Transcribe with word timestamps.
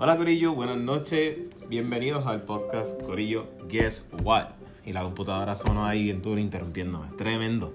Hola 0.00 0.16
Corillo, 0.16 0.54
buenas 0.54 0.76
noches. 0.76 1.50
Bienvenidos 1.68 2.24
al 2.24 2.44
podcast 2.44 3.02
Corillo 3.02 3.48
Guess 3.68 4.08
What. 4.22 4.46
Y 4.84 4.92
la 4.92 5.02
computadora 5.02 5.56
sonó 5.56 5.84
ahí 5.84 6.04
bien 6.04 6.22
duro 6.22 6.38
interrumpiéndome. 6.38 7.08
Tremendo. 7.16 7.74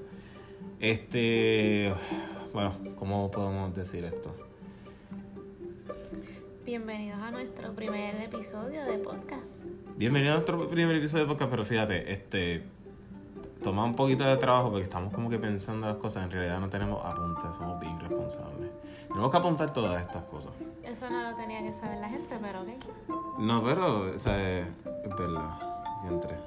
Este. 0.80 1.94
Bueno, 2.54 2.78
¿cómo 2.96 3.30
podemos 3.30 3.76
decir 3.76 4.06
esto? 4.06 4.34
Bienvenidos 6.66 7.20
a 7.20 7.32
nuestro 7.32 7.76
primer 7.76 8.16
episodio 8.22 8.86
de 8.86 9.00
podcast. 9.00 9.66
Bienvenido 9.98 10.32
a 10.32 10.36
nuestro 10.36 10.70
primer 10.70 10.96
episodio 10.96 11.26
de 11.26 11.30
podcast, 11.30 11.52
pero 11.52 11.66
fíjate, 11.66 12.10
este. 12.10 12.64
Toma 13.64 13.86
un 13.86 13.96
poquito 13.96 14.26
de 14.26 14.36
trabajo 14.36 14.70
porque 14.72 14.84
estamos 14.84 15.14
como 15.14 15.30
que 15.30 15.40
pensando 15.40 15.88
las 15.88 15.96
cosas. 15.96 16.26
En 16.26 16.32
realidad 16.32 16.60
no 16.60 16.70
tenemos 16.70 17.04
apuntes, 17.04 17.44
somos 17.58 17.80
bien 17.80 17.98
responsables. 17.98 18.70
Tenemos 19.08 19.32
que 19.32 19.38
apuntar 19.38 19.70
todas 19.72 20.02
estas 20.02 20.24
cosas. 20.26 20.52
Eso 20.84 21.10
no 21.10 21.24
lo 21.24 21.34
tenía 21.38 21.64
que 21.64 21.72
saber 21.72 21.98
la 22.00 22.10
gente, 22.10 22.38
pero 22.42 22.62
ok. 22.62 22.68
No, 23.40 23.64
pero, 23.64 24.12
o 24.14 24.20
sea, 24.20 24.60
es 24.60 24.68
verdad. 25.18 25.60
Y 26.04 26.08
entre. 26.08 26.38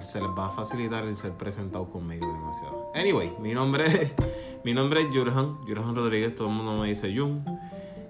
Se 0.00 0.20
les 0.20 0.30
va 0.30 0.46
a 0.46 0.50
facilitar 0.50 1.04
el 1.04 1.14
ser 1.14 1.32
presentado 1.32 1.88
conmigo 1.88 2.26
demasiado. 2.26 2.90
Anyway, 2.94 3.32
mi 3.38 3.54
nombre 3.54 3.86
es, 3.86 4.12
mi 4.64 4.74
nombre 4.74 5.02
es 5.02 5.06
Jurhan, 5.14 5.58
Jurhan 5.66 5.94
Rodríguez, 5.94 6.34
todo 6.34 6.48
el 6.48 6.54
mundo 6.54 6.76
me 6.78 6.88
dice 6.88 7.14
Jun. 7.16 7.44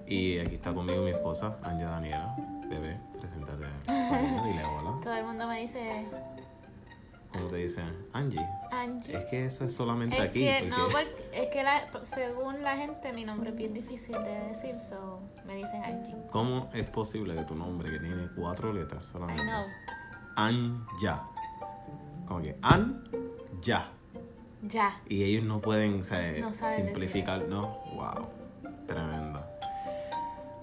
Y 0.07 0.39
aquí 0.39 0.55
está 0.55 0.73
conmigo 0.73 1.03
mi 1.03 1.11
esposa, 1.11 1.57
Anja 1.61 1.91
Daniela. 1.91 2.35
Bebé, 2.67 2.99
preséntate. 3.19 3.65
Dile 3.87 4.63
hola. 4.65 4.99
Todo 5.03 5.15
el 5.15 5.25
mundo 5.25 5.47
me 5.47 5.61
dice 5.61 6.07
¿Cómo 7.35 7.49
te 7.49 7.57
dicen? 7.57 7.93
Angie. 8.13 8.39
Angie. 8.71 9.15
Es 9.17 9.25
que 9.25 9.45
eso 9.45 9.65
es 9.65 9.73
solamente 9.75 10.15
Es 10.17 10.21
aquí. 10.23 10.39
que, 10.39 10.61
no, 10.69 10.75
porque- 10.91 10.93
porque- 10.93 11.43
es 11.43 11.47
que 11.49 11.63
la- 11.63 11.87
según 12.03 12.61
la 12.63 12.77
gente 12.77 13.11
mi 13.13 13.25
nombre 13.25 13.49
es 13.51 13.55
bien 13.55 13.73
difícil 13.73 14.13
de 14.13 14.45
decir, 14.49 14.79
so 14.79 15.21
me 15.45 15.55
dicen 15.55 15.83
Angie. 15.83 16.15
¿Cómo 16.31 16.69
es 16.73 16.85
posible 16.87 17.35
que 17.35 17.43
tu 17.43 17.55
nombre, 17.55 17.91
que 17.91 17.99
tiene 17.99 18.27
cuatro 18.35 18.71
letras 18.73 19.05
I 19.07 19.11
solamente, 19.11 19.43
know. 19.43 19.65
Anja, 20.35 21.23
como 22.27 22.41
que 22.41 22.57
Anja, 22.61 23.91
Ya. 24.61 24.99
y 25.07 25.23
ellos 25.23 25.43
no 25.43 25.61
pueden 25.61 26.01
o 26.01 26.03
sea, 26.03 26.31
No 26.39 26.53
saben 26.53 26.85
simplificar, 26.85 27.47
¿no? 27.47 27.79
Wow. 27.93 28.27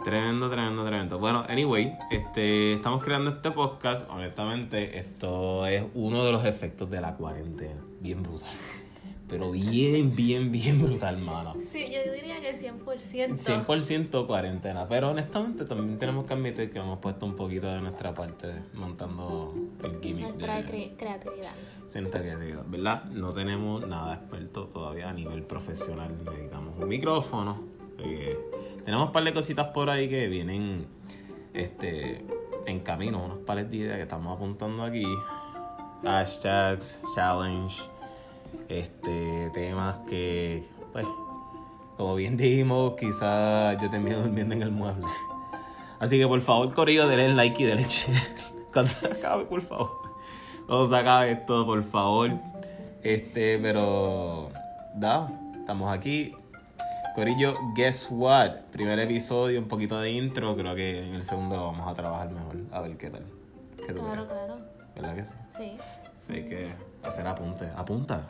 Tremendo, 0.05 0.51
tremendo, 0.51 0.85
tremendo. 0.85 1.19
Bueno, 1.19 1.45
anyway, 1.49 1.93
este, 2.11 2.75
estamos 2.75 3.05
creando 3.05 3.31
este 3.31 3.51
podcast. 3.53 4.09
Honestamente, 4.11 4.99
esto 4.99 5.65
es 5.67 5.85
uno 5.95 6.25
de 6.25 6.33
los 6.33 6.45
efectos 6.45 6.91
de 6.91 7.01
la 7.01 7.15
cuarentena. 7.17 7.81
Bien 8.01 8.21
brutal. 8.23 8.51
Pero 9.29 9.51
bien, 9.53 10.15
bien, 10.15 10.51
bien 10.53 10.83
brutal, 10.83 11.19
mano. 11.19 11.55
Sí, 11.71 11.87
yo 11.91 12.13
diría 12.13 12.41
que 12.41 12.55
100%. 12.55 13.39
100% 13.65 14.27
cuarentena, 14.27 14.87
pero 14.89 15.11
honestamente 15.11 15.65
también 15.65 15.99
tenemos 15.99 16.27
que 16.27 16.35
admitir 16.35 16.71
que 16.71 16.81
hemos 16.81 16.99
puesto 16.99 17.25
un 17.25 17.35
poquito 17.37 17.69
de 17.69 17.81
nuestra 17.81 18.13
parte 18.13 18.53
montando 18.75 19.55
el 19.85 20.01
gimmick 20.03 20.25
Nuestra 20.25 20.57
de 20.61 20.67
cre- 20.69 20.97
creatividad. 20.99 21.53
sí, 21.87 22.01
nuestra 22.01 22.21
creatividad, 22.21 22.65
¿verdad? 22.67 23.05
No 23.05 23.33
tenemos 23.33 23.87
nada 23.87 24.17
experto 24.17 24.65
todavía 24.67 25.09
a 25.09 25.13
nivel 25.15 25.45
profesional, 25.45 26.15
necesitamos 26.27 26.77
un 26.77 26.89
micrófono, 26.89 27.63
eh, 28.01 28.37
tenemos 28.85 29.07
un 29.07 29.13
par 29.13 29.25
de 29.25 29.33
cositas 29.33 29.67
por 29.69 29.91
ahí 29.91 30.09
que 30.09 30.27
vienen 30.29 30.87
este, 31.55 32.25
en 32.67 32.81
camino, 32.81 33.25
unos 33.25 33.39
pares 33.39 33.71
de 33.71 33.77
ideas 33.77 33.97
que 33.97 34.03
estamos 34.03 34.37
apuntando 34.37 34.83
aquí, 34.83 35.07
hashtags, 36.03 37.03
challenge, 37.15 37.83
este, 38.69 39.51
temas 39.53 39.99
que, 40.09 40.65
pues, 40.93 41.07
como 41.97 42.15
bien 42.17 42.37
dijimos, 42.37 42.95
quizás 42.99 43.81
yo 43.81 43.91
termine 43.91 44.17
durmiendo 44.17 44.55
en 44.55 44.63
el 44.63 44.71
mueble. 44.71 45.07
Así 46.01 46.19
que 46.19 46.27
por 46.27 46.41
favor, 46.41 46.75
Corillo, 46.75 47.07
denle 47.07 47.33
like 47.35 47.63
y 47.63 47.67
denle 47.67 47.85
share. 47.85 48.19
Cuando 48.73 48.91
se 48.91 49.07
acabe, 49.07 49.45
por 49.45 49.63
favor. 49.63 50.03
Cuando 50.67 50.89
se 50.89 50.97
acabe 50.97 51.33
esto, 51.33 51.65
por 51.65 51.83
favor. 51.85 52.31
Este, 53.03 53.59
pero. 53.59 54.51
Da, 54.95 55.31
estamos 55.61 55.93
aquí. 55.93 56.35
Corillo, 57.15 57.59
guess 57.75 58.07
what? 58.11 58.53
Primer 58.71 58.99
episodio, 58.99 59.59
un 59.61 59.69
poquito 59.69 60.01
de 60.01 60.11
intro. 60.11 60.57
Creo 60.57 60.75
que 60.75 61.07
en 61.07 61.15
el 61.15 61.25
segundo 61.25 61.57
lo 61.57 61.67
vamos 61.67 61.87
a 61.89 61.95
trabajar 61.95 62.31
mejor. 62.31 62.57
A 62.73 62.81
ver 62.81 62.97
qué 62.97 63.11
tal. 63.11 63.25
¿Qué 63.77 63.93
Claro, 63.93 64.27
claro. 64.27 64.59
¿Verdad 64.95 65.15
que 65.15 65.25
sí? 65.27 65.33
Sí. 65.49 65.77
Sí, 66.21 66.33
hay 66.35 66.49
que 66.49 66.73
hacer 67.03 67.27
apunte. 67.27 67.69
Apunta. 67.77 68.29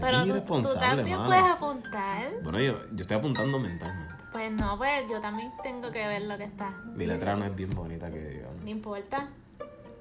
Pero 0.00 0.24
tú, 0.24 0.62
tú 0.62 0.74
también 0.74 1.16
mano. 1.16 1.28
puedes 1.28 1.44
apuntar. 1.44 2.26
Bueno, 2.42 2.60
yo, 2.60 2.80
yo 2.92 3.00
estoy 3.02 3.16
apuntando 3.16 3.58
mentalmente. 3.58 4.14
Pues 4.32 4.50
no, 4.50 4.76
pues 4.78 5.04
yo 5.10 5.20
también 5.20 5.52
tengo 5.62 5.90
que 5.90 6.06
ver 6.06 6.22
lo 6.22 6.36
que 6.36 6.44
está. 6.44 6.70
Mi 6.94 7.06
letra 7.06 7.36
no 7.36 7.44
es 7.44 7.54
bien 7.54 7.70
bonita 7.70 8.10
que 8.10 8.18
digamos. 8.20 8.62
No 8.62 8.68
importa. 8.68 9.28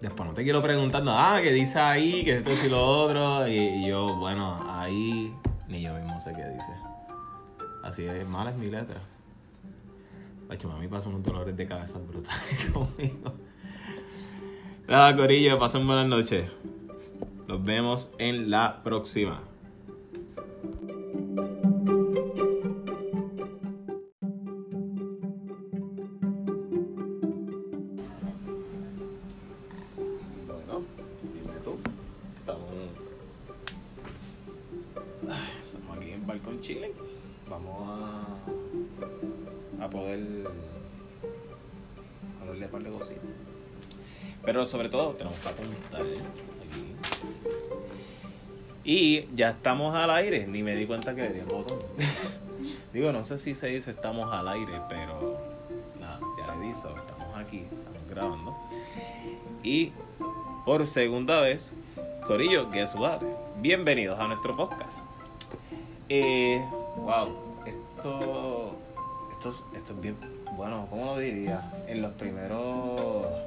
Después 0.02 0.30
no 0.30 0.34
te 0.36 0.44
quiero 0.44 0.62
preguntando, 0.62 1.12
ah, 1.12 1.40
que 1.42 1.52
dice 1.52 1.80
ahí, 1.80 2.24
que 2.24 2.38
esto 2.38 2.52
y 2.66 2.70
lo 2.70 2.86
otro. 2.86 3.48
Y, 3.48 3.58
y 3.58 3.88
yo, 3.88 4.16
bueno, 4.16 4.64
ahí 4.72 5.34
ni 5.68 5.82
yo 5.82 5.94
mismo 5.96 6.20
sé 6.22 6.34
qué 6.34 6.48
dice. 6.48 6.87
Así 7.88 8.04
es, 8.04 8.28
mala 8.28 8.52
es 8.52 8.58
mi 8.58 8.66
letra. 8.66 8.98
Pacho, 10.50 10.68
mami 10.68 10.90
pasa 10.90 11.08
unos 11.08 11.24
dolores 11.24 11.56
de 11.56 11.66
cabeza 11.66 11.98
brutales 12.00 12.70
conmigo. 12.74 13.34
Nada, 14.90 15.16
Corillo, 15.16 15.58
pasen 15.58 15.88
buenas 15.88 16.06
noches. 16.06 16.52
Nos 17.48 17.64
vemos 17.64 18.12
en 18.18 18.50
la 18.50 18.84
próxima. 18.84 19.42
Sobre 44.68 44.90
todo 44.90 45.14
tenemos 45.14 45.40
que 45.40 45.50
apuntar 45.50 46.02
aquí. 46.02 46.20
Y 48.84 49.28
ya 49.36 49.50
estamos 49.50 49.96
al 49.96 50.10
aire. 50.12 50.48
Ni 50.48 50.64
me 50.64 50.76
di 50.76 50.86
cuenta 50.86 51.16
que 51.16 51.24
le 51.24 51.34
di 51.34 51.40
el 51.40 51.46
botón. 51.46 51.80
Digo, 52.94 53.12
no 53.12 53.24
sé 53.24 53.38
si 53.38 53.56
se 53.56 53.68
dice 53.68 53.92
estamos 53.92 54.32
al 54.32 54.48
aire, 54.48 54.74
pero 54.88 55.38
nada, 56.00 56.20
ya 56.38 56.48
le 56.48 56.66
aviso. 56.66 56.96
Estamos 56.96 57.36
aquí, 57.36 57.66
estamos 57.70 58.10
grabando. 58.10 58.56
Y 59.64 59.92
por 60.66 60.86
segunda 60.88 61.42
vez, 61.42 61.74
Corillo, 62.26 62.70
guess 62.72 62.96
what? 62.96 63.22
Bienvenidos 63.60 64.20
a 64.20 64.28
nuestro 64.28 64.56
podcast. 64.56 65.00
Eh, 66.10 66.64
wow, 66.98 67.28
esto, 67.66 68.78
esto, 69.34 69.66
esto 69.76 69.94
es 69.94 70.00
bien, 70.00 70.16
bueno, 70.56 70.88
¿cómo 70.90 71.06
lo 71.06 71.18
diría? 71.18 71.70
En 71.88 72.02
los 72.02 72.14
primeros 72.14 73.47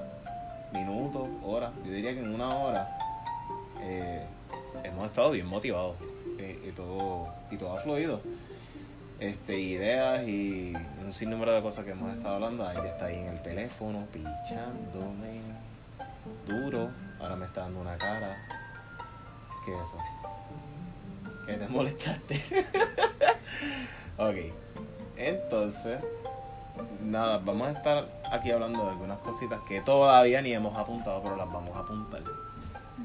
minutos, 0.72 1.28
horas, 1.42 1.74
yo 1.84 1.92
diría 1.92 2.12
que 2.12 2.20
en 2.20 2.34
una 2.34 2.48
hora, 2.48 2.98
eh, 3.80 4.24
hemos 4.84 5.06
estado 5.06 5.30
bien 5.30 5.46
motivados 5.46 5.96
y, 6.38 6.70
todo, 6.72 7.28
y 7.50 7.56
todo 7.56 7.76
ha 7.76 7.80
fluido. 7.80 8.20
Este, 9.18 9.58
ideas 9.58 10.26
y 10.26 10.72
un 11.04 11.12
sinnúmero 11.12 11.52
de 11.52 11.60
cosas 11.60 11.84
que 11.84 11.90
hemos 11.90 12.16
estado 12.16 12.36
hablando. 12.36 12.70
Ella 12.70 12.86
está 12.86 13.06
ahí 13.06 13.18
en 13.18 13.26
el 13.26 13.42
teléfono, 13.42 14.06
pichándome 14.12 15.40
duro. 16.46 16.90
Ahora 17.20 17.36
me 17.36 17.46
está 17.46 17.62
dando 17.62 17.80
una 17.80 17.96
cara. 17.98 18.36
¿Qué 19.64 19.74
es 19.74 19.80
eso? 19.82 19.98
¿Qué 21.46 21.54
te 21.54 21.68
molestaste? 21.68 22.40
ok. 24.16 24.54
Entonces, 25.16 25.98
nada, 27.02 27.38
vamos 27.38 27.68
a 27.68 27.72
estar 27.72 28.08
aquí 28.30 28.50
hablando 28.50 28.84
de 28.84 28.90
algunas 28.90 29.18
cositas 29.18 29.60
que 29.66 29.80
todavía 29.80 30.42
ni 30.42 30.52
hemos 30.52 30.76
apuntado, 30.76 31.22
pero 31.22 31.36
las 31.36 31.50
vamos 31.52 31.76
a 31.76 31.80
apuntar. 31.80 32.22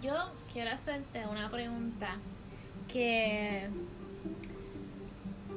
Yo 0.01 0.13
quiero 0.51 0.71
hacerte 0.71 1.25
una 1.27 1.49
pregunta 1.49 2.15
que, 2.87 3.67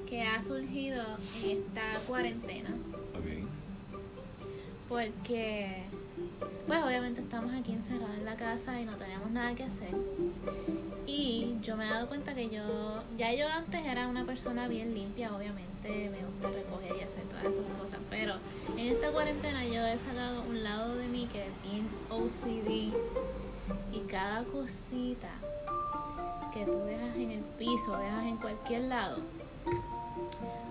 que 0.08 0.22
ha 0.22 0.42
surgido 0.42 1.02
en 1.42 1.58
esta 1.58 1.82
cuarentena. 2.06 2.70
Porque, 4.88 5.82
pues 6.66 6.82
obviamente 6.82 7.20
estamos 7.20 7.54
aquí 7.54 7.72
encerrados 7.72 8.16
en 8.16 8.24
la 8.24 8.36
casa 8.36 8.80
y 8.80 8.84
no 8.84 8.96
tenemos 8.96 9.30
nada 9.30 9.54
que 9.54 9.64
hacer. 9.64 9.94
Y 11.06 11.56
yo 11.62 11.76
me 11.76 11.86
he 11.86 11.90
dado 11.90 12.08
cuenta 12.08 12.34
que 12.34 12.48
yo, 12.48 13.02
ya 13.16 13.34
yo 13.34 13.48
antes 13.48 13.84
era 13.84 14.08
una 14.08 14.24
persona 14.24 14.66
bien 14.68 14.94
limpia, 14.94 15.34
obviamente 15.34 16.10
me 16.10 16.24
gusta 16.24 16.48
recoger 16.48 16.96
y 17.00 17.04
hacer 17.04 17.24
todas 17.24 17.44
esas 17.44 17.78
cosas. 17.78 17.98
Pero 18.10 18.34
en 18.76 18.94
esta 18.94 19.10
cuarentena 19.10 19.64
yo 19.66 19.86
he 19.86 19.98
sacado 19.98 20.42
un 20.48 20.62
lado 20.62 20.96
de 20.96 21.06
mí 21.08 21.28
que 21.32 21.46
es 21.46 21.52
bien 21.70 21.88
OCD. 22.10 22.94
Y 23.92 24.00
cada 24.10 24.44
cosita 24.44 25.28
que 26.54 26.64
tú 26.64 26.78
dejas 26.84 27.14
en 27.16 27.30
el 27.32 27.40
piso, 27.58 27.98
dejas 27.98 28.24
en 28.24 28.36
cualquier 28.38 28.82
lado, 28.82 29.18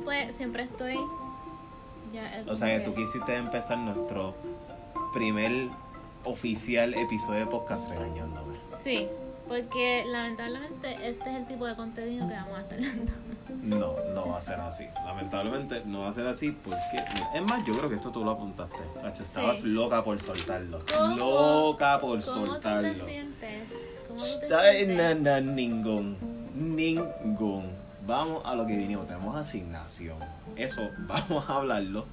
pues 0.03 0.35
siempre 0.35 0.63
estoy. 0.63 0.97
Ya, 2.13 2.43
O 2.47 2.55
sea 2.55 2.77
que 2.77 2.85
tú 2.85 2.93
quisiste 2.95 3.35
empezar 3.35 3.77
nuestro 3.77 4.33
primer 5.13 5.67
oficial 6.23 6.93
episodio 6.93 7.41
de 7.41 7.45
podcast 7.47 7.89
regañándome. 7.89 8.55
Sí, 8.83 9.07
porque 9.47 10.03
lamentablemente 10.07 10.93
este 11.07 11.29
es 11.29 11.35
el 11.37 11.47
tipo 11.47 11.65
de 11.65 11.75
contenido 11.75 12.27
que 12.27 12.33
vamos 12.35 12.57
a 12.57 12.61
estar 12.61 12.79
dando. 12.79 13.11
No, 13.63 13.93
no 14.13 14.29
va 14.29 14.37
a 14.37 14.41
ser 14.41 14.59
así. 14.59 14.85
Lamentablemente 15.05 15.81
no 15.85 16.01
va 16.01 16.09
a 16.09 16.13
ser 16.13 16.27
así 16.27 16.51
porque... 16.51 16.77
es 17.33 17.41
más, 17.43 17.65
yo 17.65 17.77
creo 17.77 17.89
que 17.89 17.95
esto 17.95 18.11
tú 18.11 18.23
lo 18.23 18.31
apuntaste. 18.31 18.77
Hacho, 19.05 19.23
estabas 19.23 19.59
Sí. 19.59 19.67
loca 19.67 20.03
por 20.03 20.19
soltarlo. 20.21 20.81
¿Cómo? 20.97 21.15
Loca 21.15 21.99
por 21.99 22.23
¿Cómo 22.23 22.43
te 22.43 22.47
soltarlo. 22.51 23.05
sientes? 23.05 23.63
¿Cómo 24.07 24.19
te 24.19 24.25
Está 24.45 24.71
en 24.73 24.85
sientes? 24.87 25.21
na- 25.21 25.39
na- 25.39 25.41
ningún. 25.41 26.17
Ningún. 26.55 27.86
Vamos 28.07 28.41
a 28.45 28.55
lo 28.55 28.65
que 28.65 28.77
vinimos. 28.77 29.05
Tenemos 29.05 29.35
asignación. 29.35 30.17
Eso 30.55 30.89
vamos 30.99 31.49
a 31.49 31.55
hablarlo. 31.55 32.05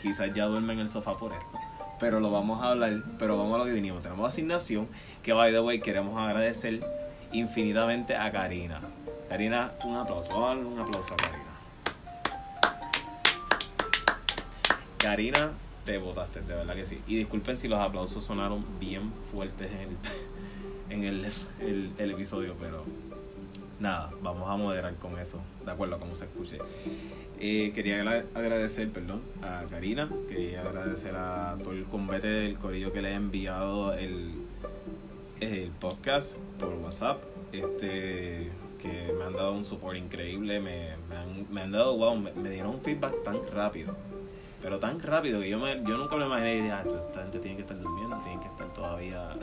Quizás 0.00 0.32
ya 0.32 0.46
duerme 0.46 0.74
en 0.74 0.78
el 0.78 0.88
sofá 0.88 1.18
por 1.18 1.32
esto. 1.32 1.58
Pero 1.98 2.20
lo 2.20 2.30
vamos 2.30 2.62
a 2.62 2.70
hablar. 2.70 2.92
Pero 3.18 3.36
vamos 3.36 3.56
a 3.56 3.58
lo 3.58 3.64
que 3.64 3.72
vinimos. 3.72 4.04
Tenemos 4.04 4.32
asignación. 4.32 4.88
Que 5.24 5.32
by 5.32 5.50
the 5.50 5.58
way 5.58 5.80
queremos 5.80 6.16
agradecer 6.16 6.80
infinitamente 7.32 8.14
a 8.14 8.30
Karina. 8.30 8.80
Karina, 9.28 9.72
un 9.84 9.96
aplauso. 9.96 10.28
Vamos 10.30 10.44
a 10.44 10.54
darle 10.54 10.64
un 10.64 10.78
aplauso 10.78 11.12
a 11.12 11.16
Karina. 11.16 11.42
Karina, 14.98 15.50
te 15.84 15.98
votaste, 15.98 16.42
de 16.42 16.54
verdad 16.54 16.76
que 16.76 16.84
sí. 16.84 17.00
Y 17.08 17.16
disculpen 17.16 17.56
si 17.56 17.66
los 17.66 17.80
aplausos 17.80 18.24
sonaron 18.24 18.64
bien 18.78 19.12
fuertes 19.32 19.68
en 20.88 21.02
el, 21.02 21.26
el 21.98 22.10
episodio, 22.12 22.54
pero 22.60 22.84
nada, 23.82 24.10
vamos 24.22 24.48
a 24.48 24.56
moderar 24.56 24.94
con 24.94 25.18
eso, 25.18 25.38
de 25.64 25.70
acuerdo 25.72 25.96
a 25.96 25.98
cómo 25.98 26.14
se 26.16 26.24
escuche. 26.24 26.58
Eh, 27.40 27.72
quería 27.74 27.96
agra- 28.00 28.24
agradecer, 28.34 28.88
perdón, 28.90 29.20
a 29.42 29.64
Karina, 29.68 30.08
quería 30.28 30.62
agradecer 30.62 31.14
a 31.16 31.56
todo 31.58 31.72
el 31.72 31.84
combate 31.84 32.28
del 32.28 32.56
corillo 32.56 32.92
que 32.92 33.02
le 33.02 33.08
ha 33.08 33.14
enviado 33.16 33.92
el, 33.94 34.32
el 35.40 35.70
podcast 35.72 36.36
por 36.60 36.68
WhatsApp, 36.74 37.22
este 37.52 38.50
que 38.80 39.12
me 39.16 39.24
han 39.24 39.32
dado 39.34 39.52
un 39.52 39.64
support 39.64 39.96
increíble, 39.96 40.58
me, 40.60 40.90
me 41.08 41.16
han, 41.16 41.52
me 41.52 41.60
han 41.62 41.72
dado, 41.72 41.96
wow, 41.96 42.16
me, 42.16 42.32
me 42.32 42.50
dieron 42.50 42.74
un 42.74 42.80
feedback 42.80 43.22
tan 43.24 43.38
rápido, 43.52 43.96
pero 44.60 44.78
tan 44.78 44.98
rápido 45.00 45.40
que 45.40 45.50
yo, 45.50 45.58
me, 45.58 45.82
yo 45.84 45.96
nunca 45.96 46.16
me 46.16 46.26
imaginé 46.26 46.70
ah, 46.72 46.82
esta 46.84 47.22
gente 47.22 47.38
tiene 47.40 47.56
que 47.56 47.62
estar 47.62 47.80
durmiendo, 47.80 48.16
tienen 48.18 48.40
que 48.40 48.46
estar 48.48 48.72
todavía... 48.74 49.36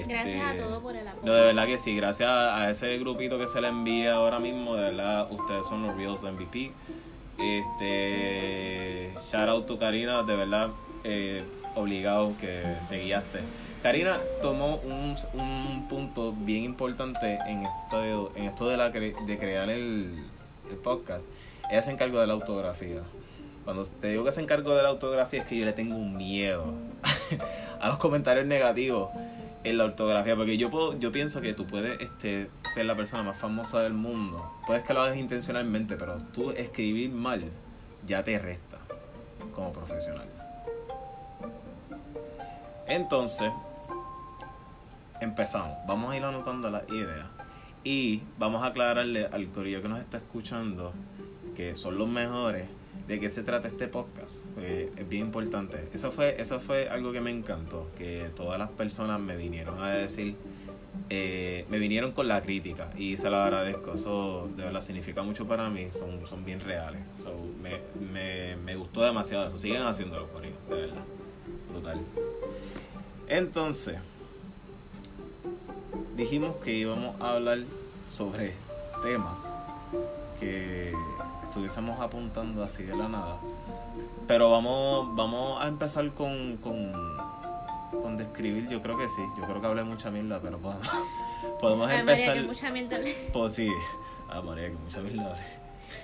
este, 0.00 0.12
Gracias 0.12 0.54
a 0.54 0.56
todos 0.56 0.82
por 0.82 0.94
el 0.96 1.06
apoyo. 1.08 1.26
no, 1.26 1.32
de 1.34 1.42
verdad 1.42 1.66
que 1.66 1.78
sí, 1.78 1.96
gracias 1.96 2.28
a 2.30 2.70
ese 2.70 2.96
grupito 2.98 3.38
que 3.38 3.46
se 3.48 3.60
le 3.60 3.68
envía 3.68 4.14
ahora 4.14 4.38
mismo, 4.38 4.74
de 4.76 4.82
verdad, 4.82 5.26
ustedes 5.30 5.66
son 5.66 5.86
los 5.86 5.96
Reals 5.96 6.22
MVP. 6.22 6.72
Este, 7.38 9.12
shout 9.30 9.48
out 9.48 9.66
to 9.66 9.78
Karina, 9.78 10.22
de 10.22 10.36
verdad, 10.36 10.70
eh, 11.04 11.44
obligado 11.74 12.32
que 12.40 12.62
te 12.88 13.02
guiaste. 13.04 13.40
Karina 13.82 14.18
tomó 14.42 14.76
un, 14.78 15.16
un 15.34 15.86
punto 15.88 16.32
bien 16.32 16.64
importante 16.64 17.38
en 17.46 17.64
esto, 17.64 18.32
en 18.34 18.44
esto 18.44 18.68
de, 18.68 18.76
la, 18.76 18.92
cre- 18.92 19.24
de 19.26 19.38
crear 19.38 19.68
el, 19.70 20.24
el 20.70 20.76
podcast. 20.76 21.26
Ella 21.70 21.82
se 21.82 21.90
encargó 21.92 22.20
de 22.20 22.26
la 22.26 22.32
autografía. 22.32 23.02
Cuando 23.64 23.84
te 23.84 24.08
digo 24.08 24.24
que 24.24 24.32
se 24.32 24.40
encargó 24.40 24.74
de 24.74 24.82
la 24.82 24.88
autografía 24.90 25.40
es 25.42 25.46
que 25.46 25.56
yo 25.58 25.64
le 25.64 25.72
tengo 25.72 25.96
un 25.96 26.16
miedo 26.16 26.72
a 27.80 27.88
los 27.88 27.98
comentarios 27.98 28.46
negativos 28.46 29.10
en 29.66 29.78
la 29.78 29.84
ortografía, 29.84 30.36
porque 30.36 30.56
yo 30.56 30.70
puedo, 30.70 30.96
yo 30.98 31.10
pienso 31.10 31.40
que 31.40 31.52
tú 31.52 31.66
puedes 31.66 32.00
este, 32.00 32.48
ser 32.72 32.86
la 32.86 32.94
persona 32.94 33.24
más 33.24 33.36
famosa 33.36 33.80
del 33.80 33.94
mundo. 33.94 34.52
Puedes 34.64 34.84
que 34.84 34.94
lo 34.94 35.02
hagas 35.02 35.16
intencionalmente, 35.16 35.96
pero 35.96 36.18
tú 36.32 36.52
escribir 36.52 37.10
mal 37.10 37.42
ya 38.06 38.22
te 38.22 38.38
resta 38.38 38.78
como 39.52 39.72
profesional. 39.72 40.28
Entonces, 42.86 43.50
empezamos. 45.20 45.76
Vamos 45.88 46.12
a 46.12 46.16
ir 46.16 46.22
anotando 46.22 46.70
las 46.70 46.88
ideas 46.88 47.26
y 47.82 48.22
vamos 48.38 48.62
a 48.62 48.66
aclararle 48.66 49.26
al 49.26 49.48
corillo 49.48 49.82
que 49.82 49.88
nos 49.88 49.98
está 49.98 50.18
escuchando 50.18 50.92
que 51.56 51.74
son 51.74 51.98
los 51.98 52.06
mejores 52.06 52.68
de 53.06 53.20
qué 53.20 53.30
se 53.30 53.42
trata 53.42 53.68
este 53.68 53.88
podcast. 53.88 54.42
porque 54.54 54.90
es 54.96 55.08
bien 55.08 55.26
importante. 55.26 55.88
Eso 55.92 56.10
fue, 56.10 56.40
eso 56.40 56.60
fue 56.60 56.88
algo 56.88 57.12
que 57.12 57.20
me 57.20 57.30
encantó, 57.30 57.88
que 57.96 58.30
todas 58.34 58.58
las 58.58 58.70
personas 58.70 59.20
me 59.20 59.36
vinieron 59.36 59.82
a 59.82 59.90
decir, 59.90 60.36
eh, 61.08 61.64
me 61.68 61.78
vinieron 61.78 62.12
con 62.12 62.26
la 62.26 62.42
crítica 62.42 62.90
y 62.96 63.16
se 63.16 63.30
lo 63.30 63.36
agradezco. 63.36 63.94
Eso 63.94 64.48
de 64.56 64.64
verdad 64.64 64.82
significa 64.82 65.22
mucho 65.22 65.46
para 65.46 65.70
mí, 65.70 65.88
son, 65.92 66.26
son 66.26 66.44
bien 66.44 66.60
reales. 66.60 67.00
Me, 67.62 67.80
me, 68.12 68.56
me 68.56 68.76
gustó 68.76 69.02
demasiado 69.02 69.46
eso. 69.46 69.58
Siguen 69.58 69.82
haciéndolo 69.82 70.26
por 70.26 70.42
de 70.42 70.50
verdad. 70.68 71.04
Brutal. 71.70 72.00
Entonces, 73.28 73.96
dijimos 76.16 76.56
que 76.56 76.72
íbamos 76.72 77.20
a 77.20 77.34
hablar 77.34 77.58
sobre 78.10 78.54
temas 79.02 79.52
que 80.40 80.92
estuviésemos 81.56 81.98
apuntando 82.00 82.62
así 82.62 82.82
de 82.82 82.94
la 82.94 83.08
nada. 83.08 83.38
Pero 84.28 84.50
vamos, 84.50 85.16
vamos 85.16 85.64
a 85.64 85.68
empezar 85.68 86.10
con, 86.12 86.58
con, 86.58 86.92
con 88.02 88.18
describir, 88.18 88.68
yo 88.68 88.82
creo 88.82 88.98
que 88.98 89.08
sí, 89.08 89.22
yo 89.38 89.44
creo 89.46 89.60
que 89.62 89.66
hablé 89.66 89.82
mucha 89.84 90.10
mierda, 90.10 90.38
pero 90.42 90.58
podemos, 90.58 90.86
podemos 91.60 91.88
Ay, 91.88 92.02
María, 92.04 92.24
empezar. 92.26 92.34
que 92.36 92.42
mucha 92.42 92.70
le- 92.98 93.30
Pues 93.32 93.54
sí, 93.54 93.70
ah 94.28 94.42
María, 94.42 94.68
que 94.68 94.74
mucha 94.74 95.00
mierda 95.00 95.30
hablé. 95.30 95.42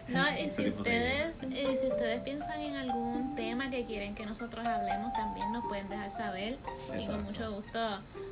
No, 0.08 0.22
y 0.40 0.48
si 0.48 0.64
tipo 0.64 0.64
de- 0.64 0.70
ustedes, 0.80 1.36
eh, 1.42 1.78
si 1.82 1.86
ustedes 1.88 2.22
piensan 2.22 2.60
en 2.62 2.76
algún 2.76 3.36
tema 3.36 3.68
que 3.68 3.84
quieren 3.84 4.14
que 4.14 4.24
nosotros 4.24 4.66
hablemos, 4.66 5.12
también 5.12 5.52
nos 5.52 5.66
pueden 5.66 5.86
dejar 5.90 6.10
saber. 6.12 6.56
Y 6.88 6.94
Exacto. 6.94 7.12
con 7.16 7.24
mucho 7.24 7.52
gusto 7.52 7.78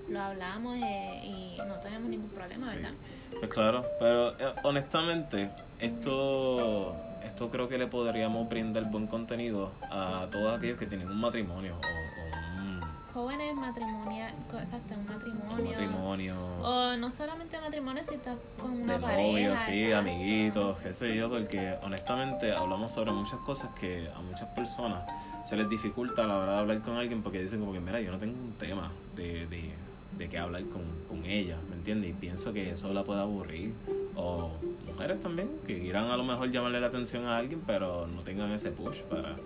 lo 0.08 0.20
hablamos 0.22 0.74
eh, 0.78 1.20
y 1.22 1.58
no 1.68 1.74
tenemos 1.80 2.08
ningún 2.08 2.30
problema, 2.30 2.70
Sí. 2.70 2.76
¿verdad? 2.76 2.92
Pues 3.38 3.52
claro, 3.54 3.84
pero 4.00 4.30
eh, 4.38 4.54
honestamente, 4.64 5.50
esto, 5.78 6.96
esto 7.24 7.50
creo 7.50 7.68
que 7.68 7.78
le 7.78 7.86
podríamos 7.86 8.48
brindar 8.48 8.84
buen 8.90 9.06
contenido 9.06 9.72
a 9.90 10.26
todos 10.30 10.56
aquellos 10.56 10.78
que 10.78 10.86
tienen 10.86 11.08
un 11.08 11.20
matrimonio 11.20 11.76
o, 11.76 11.78
o 11.78 12.60
un, 12.60 12.80
Jóvenes, 13.12 13.54
matrimonia, 13.56 14.32
co- 14.50 14.58
exacto, 14.58 14.94
un 14.94 15.00
un 15.00 15.06
matrimonio. 15.06 15.70
matrimonio 15.70 16.36
O 16.62 16.96
no 16.96 17.10
solamente 17.10 17.60
matrimonio, 17.60 18.02
si 18.08 18.14
estás 18.14 18.36
con 18.60 18.70
una 18.82 18.94
de 18.94 19.00
pareja. 19.00 19.22
novios, 19.28 19.60
sí, 19.62 19.84
exacto. 19.86 19.98
amiguitos, 20.10 20.78
qué 20.78 20.92
sé 20.92 21.16
yo, 21.16 21.28
porque 21.28 21.74
honestamente 21.82 22.52
hablamos 22.52 22.92
sobre 22.92 23.10
muchas 23.10 23.40
cosas 23.40 23.70
que 23.78 24.08
a 24.14 24.20
muchas 24.20 24.48
personas 24.50 25.02
se 25.44 25.56
les 25.56 25.68
dificulta 25.68 26.22
a 26.24 26.26
la 26.28 26.38
hora 26.38 26.52
de 26.54 26.58
hablar 26.60 26.82
con 26.82 26.96
alguien 26.96 27.22
porque 27.22 27.42
dicen 27.42 27.58
como 27.60 27.72
que, 27.72 27.80
mira, 27.80 28.00
yo 28.00 28.12
no 28.12 28.18
tengo 28.18 28.34
un 28.38 28.52
tema 28.52 28.92
de, 29.16 29.46
de, 29.48 29.74
de 30.18 30.28
qué 30.28 30.38
hablar 30.38 30.62
con, 30.64 30.82
con 31.08 31.24
ella, 31.24 31.56
¿me 31.68 31.76
entiendes? 31.76 32.10
Y 32.10 32.12
pienso 32.14 32.52
que 32.52 32.70
eso 32.70 32.92
la 32.92 33.04
puede 33.04 33.20
aburrir. 33.20 33.72
O 34.16 34.50
mujeres 34.86 35.20
también, 35.20 35.48
que 35.66 35.80
quieran 35.80 36.10
a 36.10 36.16
lo 36.16 36.24
mejor 36.24 36.50
llamarle 36.50 36.80
la 36.80 36.88
atención 36.88 37.24
a 37.24 37.36
alguien, 37.38 37.62
pero 37.66 38.06
no 38.06 38.22
tengan 38.22 38.50
ese 38.52 38.70
push 38.70 38.98
para 39.02 39.36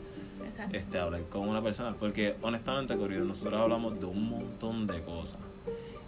Exacto. 0.45 0.77
este, 0.77 0.99
hablar 0.99 1.23
con 1.31 1.49
una 1.49 1.63
persona. 1.63 1.95
Porque 1.99 2.35
honestamente, 2.43 2.97
Corrido, 2.97 3.25
nosotros 3.25 3.61
hablamos 3.61 3.99
de 4.01 4.07
un 4.07 4.29
montón 4.31 4.87
de 4.87 5.01
cosas. 5.03 5.39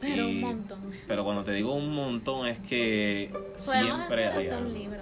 Pero 0.00 0.28
y- 0.28 0.34
un 0.36 0.40
montón. 0.40 0.80
Pero 1.06 1.24
cuando 1.24 1.42
te 1.44 1.52
digo 1.52 1.74
un 1.74 1.94
montón 1.94 2.46
es 2.46 2.58
que 2.58 3.30
Podemos 3.32 3.56
siempre 3.56 4.26
hacer 4.26 4.38
hay 4.40 4.46
hasta 4.48 4.58
un 4.58 4.66
algo. 4.66 4.78
libro. 4.78 5.00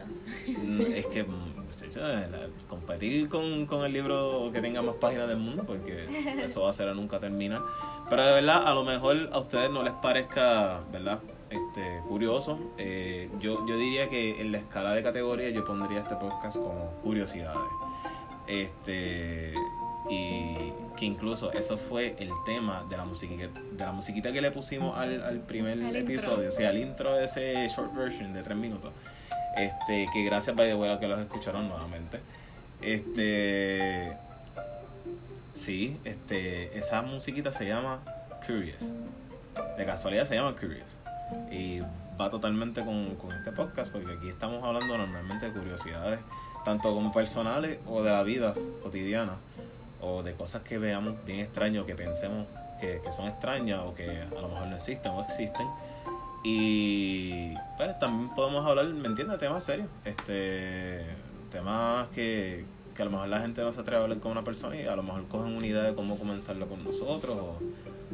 Mm, 0.65 0.81
Es 0.93 1.07
que 1.07 1.25
mm, 1.25 1.54
competir 2.69 3.29
con, 3.29 3.67
con 3.67 3.85
el 3.85 3.93
libro 3.93 4.51
que 4.53 4.61
tenga 4.61 4.83
más 4.83 4.97
páginas 4.97 5.29
del 5.29 5.39
mundo, 5.39 5.65
porque 5.67 6.07
eso 6.45 6.63
va 6.63 6.71
a 6.71 6.73
ser 6.73 6.89
a 6.89 6.95
nunca 6.95 7.19
terminar. 7.19 7.63
Pero 8.11 8.25
de 8.25 8.33
verdad, 8.33 8.67
a 8.67 8.75
lo 8.75 8.85
mejor 8.85 9.31
a 9.33 9.39
ustedes 9.39 9.71
no 9.71 9.83
les 9.83 9.93
parezca, 9.95 10.81
¿verdad? 10.93 11.21
Este, 11.51 12.01
curioso. 12.09 12.59
Eh, 12.79 13.31
yo, 13.41 13.67
yo 13.67 13.77
diría 13.77 14.09
que 14.09 14.41
en 14.41 14.53
la 14.53 14.59
escala 14.59 14.93
de 14.93 15.03
categoría 15.03 15.51
yo 15.51 15.65
pondría 15.65 16.01
este 16.01 16.17
podcast 16.17 16.57
como 16.57 16.91
curiosidades. 17.03 17.61
Este 18.47 19.55
y 20.11 20.55
que 20.99 21.07
incluso 21.07 21.51
eso 21.53 21.79
fue 21.79 22.15
el 22.19 22.31
tema 22.45 22.85
de 22.91 22.97
la 22.97 23.07
musiquita, 23.07 23.49
de 23.73 23.85
la 23.85 23.93
musiquita 23.93 24.33
que 24.33 24.43
le 24.43 24.51
pusimos 24.51 24.99
al, 24.99 25.23
al 25.23 25.41
primer 25.41 25.73
Al 25.73 25.97
intro. 25.97 25.99
episodio, 26.01 26.49
o 26.49 26.53
sea, 26.53 26.69
al 26.69 26.79
intro 26.79 27.15
de 27.15 27.25
ese 27.25 27.67
short 27.69 27.95
version 27.95 28.35
de 28.35 28.43
tres 28.43 28.57
minutos. 28.57 28.93
Este, 29.57 30.09
que 30.13 30.25
gracias 30.25 30.55
by 30.57 30.69
the 30.69 30.75
way 30.75 30.91
a 30.91 30.99
que 30.99 31.07
los 31.07 31.19
escucharon 31.19 31.69
nuevamente. 31.69 32.21
Este 32.81 34.17
sí, 35.55 35.99
este, 36.05 36.77
esa 36.77 37.03
musiquita 37.03 37.53
se 37.53 37.67
llama 37.67 38.01
Curious. 38.47 38.93
De 39.79 39.87
casualidad 39.87 40.25
se 40.27 40.35
llama 40.35 40.55
Curious. 40.55 40.99
Y 41.51 41.81
va 42.21 42.31
totalmente 42.31 42.85
con, 42.85 43.15
con 43.17 43.33
este 43.33 43.53
podcast 43.53 43.91
porque 43.91 44.13
aquí 44.13 44.29
estamos 44.29 44.63
hablando 44.63 44.99
normalmente 44.99 45.47
de 45.47 45.53
curiosidades, 45.53 46.21
tanto 46.65 46.93
como 46.93 47.13
personales 47.13 47.79
o 47.87 48.03
de 48.03 48.11
la 48.11 48.23
vida 48.23 48.55
cotidiana, 48.83 49.37
o 50.01 50.23
de 50.23 50.35
cosas 50.35 50.63
que 50.63 50.79
veamos 50.79 51.25
bien 51.25 51.41
extrañas 51.41 51.85
o 51.85 51.87
que 51.87 51.95
pensemos 51.95 52.47
que, 52.81 53.01
que 53.03 53.13
son 53.13 53.27
extrañas 53.29 53.81
o 53.85 53.95
que 53.95 54.11
a 54.11 54.41
lo 54.41 54.49
mejor 54.49 54.67
no 54.67 54.77
existen 54.77 55.13
o 55.13 55.23
existen. 55.23 55.67
Y 56.45 57.55
pues 57.79 57.99
también 57.99 58.29
podemos 58.35 58.67
hablar, 58.67 58.85
¿me 58.87 59.09
entiendes? 59.09 59.39
Temas 59.39 59.65
serios, 59.65 59.89
este, 60.05 61.01
temas 61.51 62.07
que, 62.09 62.67
que 62.95 63.03
a 63.03 63.07
lo 63.07 63.11
mejor 63.11 63.29
la 63.29 63.41
gente 63.41 63.63
no 63.63 63.73
se 63.73 63.81
atreve 63.81 64.01
a 64.01 64.03
hablar 64.03 64.21
con 64.21 64.33
una 64.33 64.45
persona 64.45 64.77
y 64.77 64.85
a 64.85 64.95
lo 64.95 65.03
mejor 65.03 65.27
cogen 65.27 65.57
una 65.57 65.67
idea 65.67 65.83
de 65.83 65.95
cómo 65.95 66.19
comenzarlo 66.19 66.67
con 66.67 66.85
nosotros 66.85 67.35
o, 67.35 67.59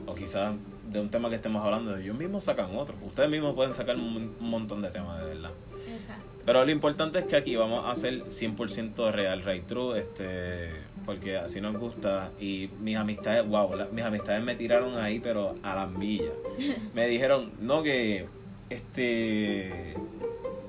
o 0.07 0.15
quizás 0.15 0.55
de 0.91 1.01
un 1.01 1.11
tema 1.11 1.29
que 1.29 1.35
estemos 1.37 1.65
hablando, 1.65 1.97
ellos 1.97 2.17
mismos 2.17 2.45
sacan 2.45 2.77
otro. 2.77 2.95
Ustedes 3.05 3.29
mismos 3.29 3.55
pueden 3.57 3.75
sacar 3.75 3.97
un, 3.97 4.35
un 4.39 4.51
montón 4.51 4.81
de 4.81 4.91
temas, 4.91 5.19
de 5.19 5.27
verdad. 5.27 5.51
Exacto. 5.89 6.30
Pero 6.47 6.65
lo 6.65 6.71
importante 6.71 7.19
es 7.19 7.25
que 7.27 7.37
aquí 7.37 7.55
vamos 7.57 7.85
a 7.85 7.91
hacer 7.93 8.25
100% 8.25 9.13
real, 9.13 9.43
right 9.45 9.67
true, 9.67 9.99
este, 9.99 10.71
porque 11.05 11.37
así 11.37 11.61
nos 11.61 11.77
gusta. 11.77 12.31
Y 12.41 12.71
mis 12.81 12.97
amistades, 12.97 13.47
wow, 13.47 13.75
la- 13.77 13.87
mis 13.87 14.05
amistades 14.05 14.43
me 14.43 14.55
tiraron 14.55 14.97
ahí, 14.99 15.21
pero 15.21 15.55
a 15.63 15.75
las 15.75 15.91
millas. 15.91 16.33
Me 16.95 17.07
dijeron, 17.07 17.51
no, 17.61 17.83
que, 17.83 18.27
este, 18.71 19.95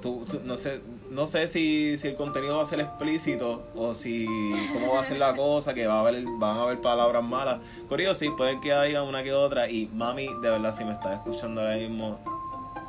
tú, 0.02 0.26
tú- 0.30 0.42
no 0.44 0.58
sé, 0.58 0.82
no 1.10 1.26
sé 1.28 1.48
si, 1.48 1.98
si 1.98 2.10
el 2.10 2.16
contenido 2.16 2.58
va 2.58 2.64
a 2.64 2.66
ser 2.66 2.80
explícito 2.82 3.64
o 3.76 3.94
si, 3.94 4.26
cómo 4.74 4.94
va 4.94 5.00
a 5.02 5.04
ser 5.04 5.18
la 5.20 5.36
cosa, 5.36 5.74
que 5.74 5.88
va 5.88 5.96
a 5.96 6.00
haber, 6.02 6.24
van 6.38 6.58
a 6.58 6.62
haber 6.64 6.80
palabras 6.82 7.24
malas. 7.24 7.60
Curioso, 7.90 8.20
sí, 8.20 8.30
pueden 8.36 8.60
que 8.62 8.74
haya 8.74 9.04
una 9.04 9.24
que 9.24 9.34
otra. 9.34 9.70
Y 9.70 9.88
mami, 9.88 10.28
de 10.42 10.50
verdad, 10.50 10.74
si 10.74 10.84
me 10.86 10.92
estás 10.92 11.14
escuchando 11.14 11.62
ahora 11.62 11.76
mismo, 11.78 12.20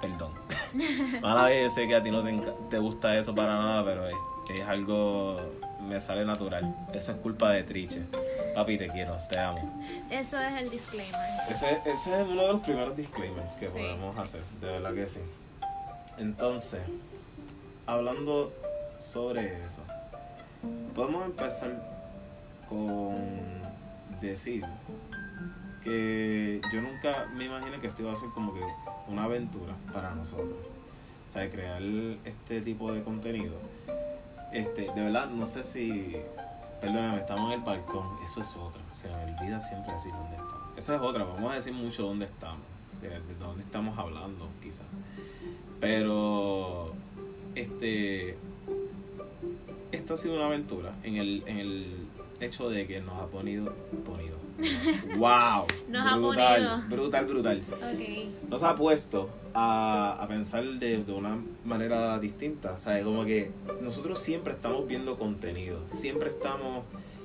perdón. 0.00 0.41
Mala 1.20 1.44
vez, 1.44 1.64
yo 1.64 1.70
sé 1.70 1.88
que 1.88 1.94
a 1.96 2.02
ti 2.02 2.10
no 2.10 2.22
te, 2.68 2.78
gusta 2.78 3.16
eso 3.18 3.34
para 3.34 3.54
nada, 3.56 3.84
pero 3.84 4.08
es, 4.08 4.16
es 4.54 4.66
algo, 4.66 5.40
me 5.86 6.00
sale 6.00 6.24
natural. 6.24 6.74
Eso 6.92 7.12
es 7.12 7.18
culpa 7.18 7.50
de 7.50 7.62
Triche. 7.64 8.02
Papi, 8.54 8.78
te 8.78 8.88
quiero, 8.88 9.16
te 9.30 9.38
amo. 9.38 9.82
Eso 10.10 10.38
es 10.40 10.62
el 10.62 10.70
disclaimer. 10.70 11.20
Ese, 11.50 11.80
ese 11.86 12.20
es 12.22 12.28
uno 12.28 12.42
de 12.42 12.52
los 12.52 12.60
primeros 12.60 12.96
disclaimers 12.96 13.52
que 13.58 13.66
Sí. 13.66 13.72
podemos 13.72 14.18
hacer, 14.18 14.42
de 14.60 14.66
verdad 14.66 14.94
que 14.94 15.06
sí. 15.06 15.20
Entonces, 16.18 16.80
hablando 17.86 18.52
sobre 19.00 19.64
eso, 19.64 19.82
podemos 20.94 21.24
empezar 21.26 21.70
con 22.68 23.16
decir 24.20 24.64
que 25.82 26.60
yo 26.72 26.80
nunca 26.80 27.28
me 27.34 27.44
imaginé 27.44 27.78
que 27.80 27.88
esto 27.88 28.02
iba 28.02 28.12
a 28.12 28.16
ser 28.16 28.28
como 28.30 28.54
que 28.54 28.60
una 29.08 29.24
aventura 29.24 29.74
para 29.92 30.14
nosotros. 30.14 30.58
O 31.28 31.30
sea, 31.30 31.50
crear 31.50 31.82
este 32.24 32.60
tipo 32.60 32.92
de 32.92 33.02
contenido. 33.02 33.54
Este, 34.52 34.82
de 34.82 35.02
verdad, 35.02 35.30
no 35.30 35.46
sé 35.46 35.64
si. 35.64 36.16
Perdóname, 36.80 37.18
estamos 37.18 37.52
en 37.52 37.60
el 37.60 37.64
balcón. 37.64 38.06
Eso 38.24 38.42
es 38.42 38.54
otra. 38.56 38.82
Se 38.92 39.08
me 39.08 39.14
olvida 39.14 39.60
siempre 39.60 39.94
decir 39.94 40.12
dónde 40.12 40.36
estamos. 40.36 40.76
Esa 40.76 40.96
es 40.96 41.00
otra. 41.00 41.24
Vamos 41.24 41.52
a 41.52 41.54
decir 41.54 41.72
mucho 41.72 42.02
dónde 42.02 42.26
estamos. 42.26 42.66
De, 43.00 43.08
de 43.08 43.34
dónde 43.38 43.62
estamos 43.62 43.98
hablando, 43.98 44.48
quizás. 44.62 44.86
Pero. 45.80 46.92
Este. 47.54 48.36
Esto 49.90 50.14
ha 50.14 50.16
sido 50.16 50.36
una 50.36 50.46
aventura 50.46 50.94
en 51.02 51.16
el, 51.16 51.42
en 51.46 51.58
el 51.58 52.06
hecho 52.42 52.68
de 52.68 52.86
que 52.86 53.00
nos 53.00 53.20
ha 53.20 53.26
ponido. 53.26 53.72
ponido. 54.04 54.36
¡Wow! 55.16 55.66
Nos 55.88 56.06
ha 56.06 56.16
brutal, 56.16 56.62
ponido. 56.86 56.88
brutal, 56.90 57.26
brutal 57.26 57.62
Ok. 57.70 58.48
nos 58.50 58.62
ha 58.62 58.74
puesto 58.74 59.28
a, 59.54 60.18
a 60.22 60.28
pensar 60.28 60.62
de, 60.64 61.02
de 61.02 61.12
una 61.12 61.38
manera 61.64 62.18
distinta. 62.18 62.78
¿Sabes? 62.78 63.04
Como 63.04 63.24
que 63.24 63.50
nosotros 63.80 64.18
siempre 64.18 64.52
estamos 64.52 64.86
viendo 64.86 65.16
contenido, 65.16 65.80
siempre 65.88 66.28
estamos, 66.30 66.84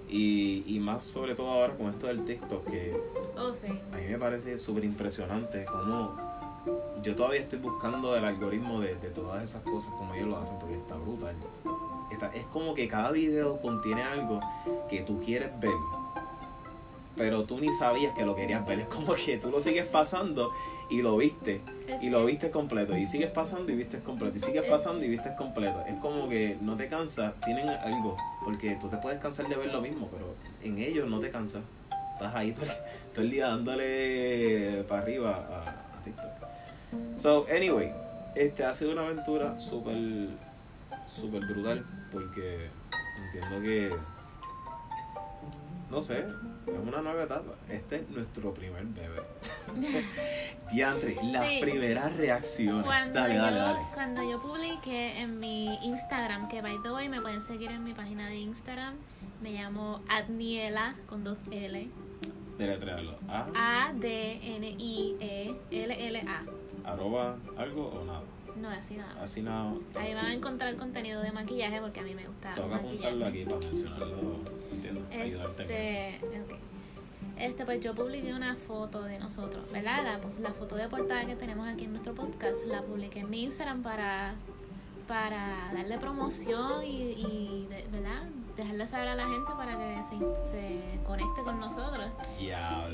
y, 0.09 0.63
y 0.67 0.79
más 0.79 1.05
sobre 1.05 1.35
todo 1.35 1.49
ahora 1.51 1.73
con 1.75 1.87
esto 1.89 2.07
del 2.07 2.23
TikTok, 2.25 2.65
que 2.69 2.95
Oh, 3.37 3.53
sí. 3.53 3.67
a 3.93 3.97
mí 3.97 4.03
me 4.09 4.17
parece 4.17 4.57
súper 4.57 4.83
impresionante 4.85 5.65
como 5.65 6.15
yo 7.03 7.15
todavía 7.15 7.41
estoy 7.41 7.59
buscando 7.59 8.15
el 8.15 8.25
algoritmo 8.25 8.81
de, 8.81 8.95
de 8.95 9.09
todas 9.09 9.43
esas 9.43 9.61
cosas 9.63 9.89
como 9.97 10.13
ellos 10.15 10.27
lo 10.27 10.37
hacen 10.37 10.57
porque 10.59 10.75
está 10.75 10.95
brutal. 10.95 11.35
Es 12.33 12.45
como 12.45 12.73
que 12.73 12.87
cada 12.87 13.11
video 13.11 13.59
contiene 13.61 14.03
algo 14.03 14.39
que 14.89 15.01
tú 15.01 15.21
quieres 15.23 15.57
ver, 15.59 15.71
pero 17.15 17.43
tú 17.43 17.59
ni 17.59 17.71
sabías 17.71 18.13
que 18.15 18.25
lo 18.25 18.35
querías 18.35 18.65
ver. 18.65 18.79
Es 18.87 18.87
como 18.87 19.13
que 19.13 19.37
tú 19.37 19.49
lo 19.49 19.61
sigues 19.61 19.85
pasando 19.85 20.51
y 20.89 21.01
lo 21.01 21.17
viste 21.17 21.61
y 22.01 22.09
lo 22.09 22.25
viste 22.25 22.49
completo 22.51 22.95
y 22.95 23.07
sigues 23.07 23.31
pasando 23.31 23.71
y 23.71 23.75
viste 23.75 23.99
completo 23.99 24.37
y 24.37 24.39
sigues 24.39 24.65
pasando 24.69 25.03
y 25.03 25.09
viste 25.09 25.35
completo. 25.35 25.83
Es 25.87 25.95
como 25.95 26.29
que 26.29 26.57
no 26.61 26.75
te 26.77 26.87
cansas 26.87 27.33
tienen 27.43 27.67
algo 27.69 28.17
porque 28.43 28.77
tú 28.79 28.87
te 28.87 28.97
puedes 28.97 29.19
cansar 29.19 29.47
de 29.47 29.55
ver 29.55 29.71
lo 29.71 29.81
mismo 29.81 30.07
pero 30.11 30.35
en 30.63 30.77
ellos 30.77 31.09
no 31.09 31.19
te 31.19 31.29
cansas. 31.29 31.63
Estás 32.13 32.33
ahí 32.35 32.51
todo 32.51 32.65
el, 32.65 32.71
todo 33.13 33.21
el 33.25 33.31
día 33.31 33.47
dándole 33.47 34.83
para 34.87 35.01
arriba 35.01 35.47
a, 35.51 35.97
a 35.99 36.03
TikTok. 36.03 36.31
So 37.17 37.45
anyway 37.53 37.91
este 38.37 38.63
ha 38.63 38.73
sido 38.73 38.91
una 38.91 39.05
aventura 39.05 39.59
súper 39.59 39.95
súper 41.07 41.45
brutal 41.45 41.85
porque 42.11 42.69
entiendo 43.25 43.61
que 43.61 43.95
no 45.89 46.01
sé, 46.01 46.19
es 46.19 46.77
una 46.85 47.01
nueva 47.01 47.23
etapa. 47.23 47.53
Este 47.69 47.95
es 47.97 48.09
nuestro 48.09 48.53
primer 48.53 48.83
bebé. 48.87 49.21
Diantre, 50.73 51.17
las 51.23 51.47
Sí. 51.47 51.59
primeras 51.61 52.13
reacciones. 52.17 52.85
Cuando, 52.85 53.13
dale, 53.17 53.35
yo, 53.35 53.41
dale, 53.41 53.57
dale. 53.57 53.79
cuando 53.93 54.29
yo 54.29 54.41
publiqué 54.41 55.17
en 55.21 55.39
mi 55.39 55.77
Instagram, 55.85 56.49
que 56.49 56.61
by 56.61 56.75
the 56.83 56.91
way 56.91 57.07
me 57.07 57.21
pueden 57.21 57.41
seguir 57.41 57.71
en 57.71 57.85
mi 57.85 57.93
página 57.93 58.27
de 58.27 58.35
Instagram, 58.35 58.95
me 59.41 59.51
llamo 59.53 60.01
Adniela 60.09 60.95
con 61.07 61.23
dos 61.23 61.37
L. 61.51 61.87
Deletrearlo. 62.57 63.15
A, 63.29 63.85
A-D-N-I-E-L-L-A. 65.17 66.43
arroba 66.91 67.37
algo 67.57 67.87
o 67.87 68.03
nada. 68.05 68.21
No, 68.61 68.69
así 68.69 68.95
nada. 68.95 69.13
más. 69.15 69.23
Así 69.23 69.41
nada. 69.41 69.73
Ahí 69.95 70.13
van 70.13 70.25
a 70.25 70.33
encontrar 70.33 70.75
contenido 70.75 71.21
de 71.21 71.31
maquillaje 71.31 71.79
porque 71.81 71.99
a 71.99 72.03
mí 72.03 72.15
me 72.15 72.25
gusta 72.27 72.53
Tengo 72.53 72.69
que 72.69 72.75
apuntarlo 72.75 73.25
aquí 73.25 73.45
para 73.45 73.59
mencionarlo. 73.59 74.35
¿Entiendes? 74.73 75.03
Ayudarte 75.19 75.63
eso. 75.63 76.25
Este, 76.25 76.41
ok. 76.41 76.59
Este, 77.39 77.65
pues 77.65 77.81
yo 77.81 77.93
publiqué 77.93 78.33
una 78.33 78.55
foto 78.55 79.03
de 79.03 79.19
nosotros, 79.19 79.71
¿verdad? 79.71 80.03
La, 80.03 80.19
la 80.39 80.53
foto 80.53 80.75
de 80.75 80.87
portada 80.87 81.25
que 81.25 81.35
tenemos 81.35 81.67
aquí 81.67 81.85
en 81.85 81.91
nuestro 81.91 82.15
podcast 82.15 82.65
la 82.65 82.81
publiqué 82.81 83.19
en 83.19 83.29
mi 83.29 83.43
Instagram 83.43 83.83
para, 83.83 84.33
para 85.07 85.71
darle 85.73 85.97
promoción 85.97 86.83
y, 86.83 86.87
y 87.17 87.67
de- 87.69 87.85
¿verdad? 87.91 88.23
Dejarle 88.55 88.87
saber 88.87 89.07
a 89.09 89.15
la 89.15 89.23
gente 89.27 89.51
para 89.55 89.77
que 89.77 90.01
se, 90.09 90.17
se 90.51 90.99
conecte 91.05 91.43
con 91.43 91.59
nosotros. 91.59 92.07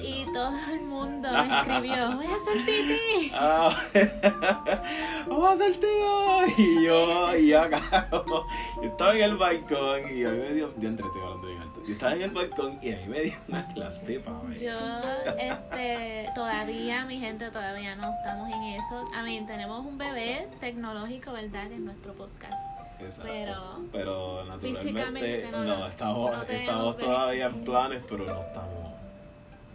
Y 0.03 0.25
todo 0.33 0.51
el 0.73 0.81
mundo 0.81 1.29
me 1.31 1.57
escribió, 1.59 2.11
voy 2.15 2.25
a 2.25 2.35
hacer 2.35 2.65
titi. 2.65 3.31
Ah, 3.33 3.69
vamos 5.27 5.45
a 5.49 5.53
hacer 5.53 5.79
tío. 5.79 6.47
Y 6.57 6.85
yo, 6.85 7.37
y 7.37 7.47
yo 7.47 7.61
acá, 7.61 8.09
yo 8.11 8.83
estaba 8.83 9.15
en 9.15 9.21
el 9.21 9.37
balcón 9.37 10.01
y 10.13 10.23
a 10.25 10.29
mí 10.29 10.37
me 10.37 10.51
dio, 10.53 10.69
de 10.75 10.87
entre 10.87 11.05
estoy 11.05 11.21
hablando 11.21 11.47
alto. 11.61 11.72
Yo 11.85 11.93
estaba 11.93 12.13
en 12.15 12.21
el 12.21 12.31
balcón 12.31 12.79
y 12.81 12.93
a 12.93 12.97
mí 12.97 13.07
me 13.07 13.21
dio 13.21 13.33
una 13.49 13.67
clase 13.67 14.19
para 14.19 14.39
ver. 14.39 14.59
Yo, 14.59 14.71
este, 15.37 16.29
todavía, 16.33 17.05
mi 17.05 17.19
gente, 17.19 17.51
todavía 17.51 17.95
no 17.95 18.09
estamos 18.17 18.49
en 18.49 18.63
eso. 18.63 19.05
A 19.13 19.23
mí, 19.23 19.43
tenemos 19.45 19.85
un 19.85 19.97
bebé 19.97 20.47
tecnológico, 20.59 21.33
¿verdad? 21.33 21.67
Que 21.67 21.75
es 21.75 21.81
nuestro 21.81 22.13
podcast. 22.13 22.53
Exacto. 23.01 23.23
pero 23.31 23.81
Pero 23.91 24.45
naturalmente 24.45 24.81
físicamente 24.81 25.51
no 25.51 25.63
no, 25.63 25.85
estamos, 25.85 26.31
no 26.31 26.43
estamos 26.43 26.97
todavía 26.97 27.45
en 27.47 27.65
planes, 27.65 28.01
pero 28.07 28.25
no 28.25 28.41
estamos, 28.41 28.93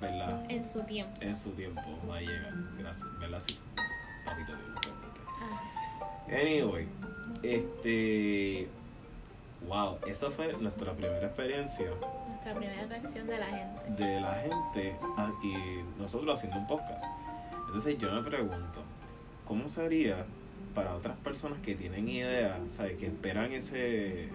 ¿verdad? 0.00 0.44
En 0.48 0.66
su 0.66 0.80
tiempo. 0.84 1.12
En 1.20 1.36
su 1.36 1.50
tiempo 1.50 1.82
va 2.08 2.16
a 2.16 2.20
llegar, 2.20 2.54
gracias, 2.78 3.18
¿verdad? 3.18 3.42
Sí, 3.46 3.58
papito 4.24 4.52
Dios 4.52 4.68
lo. 4.68 4.92
Ah, 5.44 5.62
Anyway, 6.30 6.88
este, 7.42 8.68
wow, 9.66 9.98
esa 10.06 10.30
fue 10.30 10.52
nuestra 10.54 10.92
primera 10.92 11.26
experiencia 11.26 11.86
nuestra 12.28 12.54
primera 12.54 12.86
reacción 12.86 13.26
de 13.26 13.38
la 13.38 13.46
gente. 13.46 14.04
de 14.04 14.20
la 14.20 14.34
gente 14.34 14.96
ah, 15.16 15.32
y 15.42 16.00
nosotros 16.00 16.34
haciendo 16.36 16.58
un 16.58 16.66
podcast. 16.66 17.04
Entonces 17.66 17.98
yo 17.98 18.12
me 18.12 18.22
pregunto, 18.22 18.82
¿cómo 19.44 19.68
sería 19.68 20.24
para 20.74 20.94
otras 20.94 21.16
personas 21.18 21.58
que 21.60 21.74
tienen 21.74 22.08
idea, 22.08 22.58
¿sabes? 22.68 22.96
que 22.96 23.06
esperan 23.06 23.52
ese, 23.52 24.28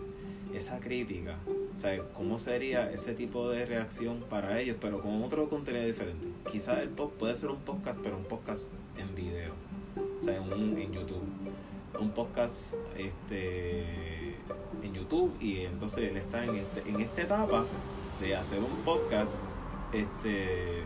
esa 0.53 0.79
crítica? 0.79 1.35
¿sabes? 1.75 2.01
¿Cómo 2.13 2.37
sería 2.37 2.91
ese 2.91 3.13
tipo 3.13 3.49
de 3.49 3.65
reacción 3.65 4.23
para 4.29 4.59
ellos, 4.59 4.77
pero 4.79 5.01
con 5.01 5.23
otro 5.23 5.49
contenido 5.49 5.85
diferente? 5.85 6.25
Quizás 6.51 6.79
el 6.79 6.89
pod 6.89 7.09
puede 7.11 7.35
ser 7.35 7.49
un 7.49 7.57
podcast, 7.57 7.99
pero 8.03 8.17
un 8.17 8.25
podcast 8.25 8.67
en 8.97 9.15
video, 9.15 9.53
o 10.21 10.23
sea, 10.23 10.39
un, 10.41 10.77
en 10.77 10.91
YouTube. 10.91 11.23
Un 11.99 12.09
podcast 12.11 12.73
este, 12.97 14.22
en 14.83 14.93
YouTube 14.93 15.35
y 15.39 15.61
entonces 15.61 16.09
él 16.09 16.17
está 16.17 16.43
en, 16.43 16.55
este, 16.55 16.89
en 16.89 16.99
esta 17.01 17.21
etapa 17.21 17.65
de 18.19 18.35
hacer 18.35 18.59
un 18.59 18.83
podcast, 18.83 19.39
este, 19.91 20.83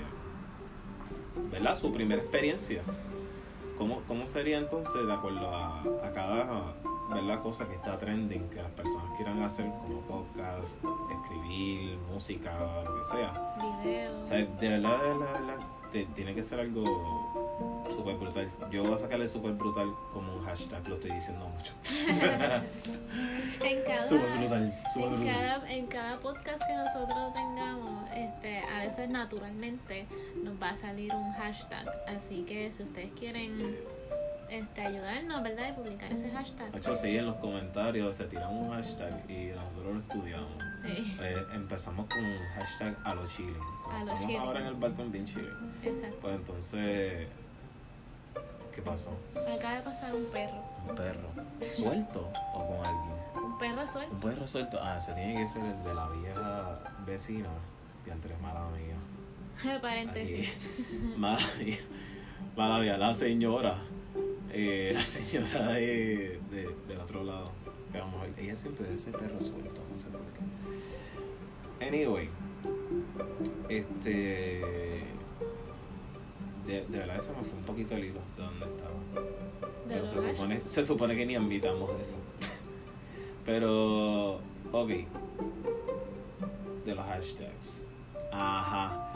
¿verdad? 1.51 1.77
Su 1.77 1.91
primera 1.91 2.21
experiencia. 2.21 2.81
¿Cómo, 3.77 4.01
cómo 4.07 4.25
sería 4.25 4.57
entonces 4.57 5.05
de 5.05 5.13
acuerdo 5.13 5.49
a, 5.53 5.81
a 5.81 6.11
cada 6.13 6.73
¿verdad? 7.09 7.41
cosa 7.41 7.67
que 7.67 7.75
está 7.75 7.97
trending, 7.97 8.49
que 8.49 8.61
las 8.61 8.71
personas 8.71 9.15
quieran 9.15 9.41
hacer 9.43 9.65
como 9.81 10.01
podcast, 10.01 10.67
escribir, 11.11 11.97
música, 12.11 12.83
lo 12.83 12.97
que 12.97 13.03
sea? 13.03 13.55
Videos. 13.83 14.23
O 14.23 14.25
sea, 14.25 14.37
de 14.37 14.45
verdad, 14.45 15.01
de 15.01 15.09
verdad, 15.09 15.33
de 15.33 15.45
verdad, 15.45 15.57
te- 15.91 16.05
tiene 16.15 16.33
que 16.35 16.43
ser 16.43 16.59
algo 16.59 17.83
Super 17.89 18.15
brutal. 18.15 18.49
Yo 18.69 18.83
voy 18.83 18.93
a 18.93 18.97
sacarle 18.97 19.27
super 19.29 19.53
brutal 19.53 19.87
como 20.11 20.35
un 20.35 20.43
hashtag, 20.43 20.87
lo 20.87 20.95
estoy 20.95 21.11
diciendo 21.11 21.47
mucho. 21.47 21.73
En 23.63 23.83
cada, 23.83 24.05
super 24.07 24.37
brutal, 24.37 24.77
super 24.93 25.07
en 25.07 25.15
brutal. 25.17 25.35
cada, 25.35 25.71
en 25.71 25.87
cada 25.87 26.17
podcast 26.19 26.59
que 26.59 26.73
nosotros 26.75 27.33
tengamos, 27.33 28.09
este, 28.13 28.59
a 28.59 28.85
veces 28.85 29.09
naturalmente 29.09 30.05
nos 30.43 30.61
va 30.61 30.69
a 30.71 30.75
salir 30.75 31.13
un 31.13 31.31
hashtag. 31.33 31.87
Así 32.07 32.43
que 32.43 32.71
si 32.71 32.83
ustedes 32.83 33.11
quieren 33.17 33.75
este, 34.49 34.81
ayudarnos, 34.81 35.41
¿verdad? 35.43 35.69
Y 35.69 35.73
publicar 35.73 36.11
ese 36.13 36.29
hashtag. 36.29 36.71
De 36.71 36.77
hecho, 36.77 36.95
sí, 36.95 37.17
en 37.17 37.25
los 37.25 37.35
comentarios 37.37 38.15
se 38.15 38.25
tiran 38.25 38.55
un 38.55 38.69
hashtag 38.71 39.13
y 39.29 39.47
nosotros 39.55 39.93
lo 39.95 39.99
estudiamos. 39.99 40.63
Sí, 40.87 41.17
Eh, 41.21 41.45
empezamos 41.53 42.07
con 42.07 42.23
un 42.23 42.37
hashtag 42.55 42.97
a 43.03 43.13
lo 43.15 43.27
chilling. 43.27 43.53
Como 43.83 43.91
A 43.95 43.99
lo 43.99 44.05
estamos 44.05 44.21
chilling. 44.25 44.39
ahora 44.41 44.59
en 44.61 44.65
el 44.67 44.73
balcón 44.75 45.11
bien 45.11 45.25
chilling. 45.25 45.51
exacto. 45.83 46.17
Pues 46.21 46.35
entonces, 46.35 47.27
¿qué 48.73 48.81
pasó? 48.81 49.09
Acaba 49.35 49.75
de 49.75 49.81
pasar 49.81 50.13
un 50.15 50.25
perro. 50.31 50.63
¿Un 50.89 50.95
perro 50.95 51.29
suelto 51.73 52.31
o 52.53 52.67
con 52.67 52.85
alguien? 52.85 53.17
Un 53.43 53.57
perro 53.59 53.87
suelto. 53.87 54.13
Un 54.15 54.19
perro 54.21 54.47
suelto. 54.47 54.79
Ah, 54.81 54.97
ese 54.97 55.13
tiene 55.13 55.35
que 55.41 55.47
ser 55.47 55.63
el 55.65 55.83
de 55.83 55.93
la 55.93 56.07
vieja 56.09 56.79
vecina. 57.05 57.49
Y 58.05 58.09
entre 58.09 58.35
mala. 58.37 58.61
Paréntesis. 59.81 60.55
Aquí. 60.55 61.13
Mala 61.17 61.39
mía. 61.59 61.77
Mala 62.55 62.79
mía. 62.79 62.97
La 62.97 63.13
señora. 63.15 63.75
eh, 64.53 64.91
la 64.93 65.01
señora 65.01 65.69
de, 65.73 66.39
de, 66.51 66.69
del 66.87 66.99
otro 67.01 67.23
lado. 67.23 67.51
A 67.93 68.41
ella 68.41 68.55
siempre 68.55 68.89
dice 68.91 69.11
perro 69.11 69.39
suelto. 69.39 69.81
No 69.91 69.97
sé 69.97 70.07
por 70.09 70.21
qué. 70.21 71.85
Anyway. 71.87 72.29
Este. 73.69 74.61
De, 76.65 76.85
de 76.85 76.97
verdad, 76.97 77.19
se 77.19 77.31
me 77.31 77.43
fue 77.43 77.57
un 77.57 77.65
poquito 77.65 77.95
el 77.95 78.05
hilo 78.05 78.19
de 78.35 78.43
donde 78.43 78.65
estaba. 78.65 78.93
Pero 79.87 80.05
se 80.05 80.21
supone, 80.21 80.61
se 80.65 80.85
supone 80.85 81.15
que 81.15 81.25
ni 81.25 81.33
invitamos 81.33 81.89
eso. 82.01 82.17
Pero, 83.45 84.39
ok. 84.71 84.89
De 86.85 86.95
los 86.95 87.05
hashtags. 87.05 87.83
Ajá. 88.31 89.11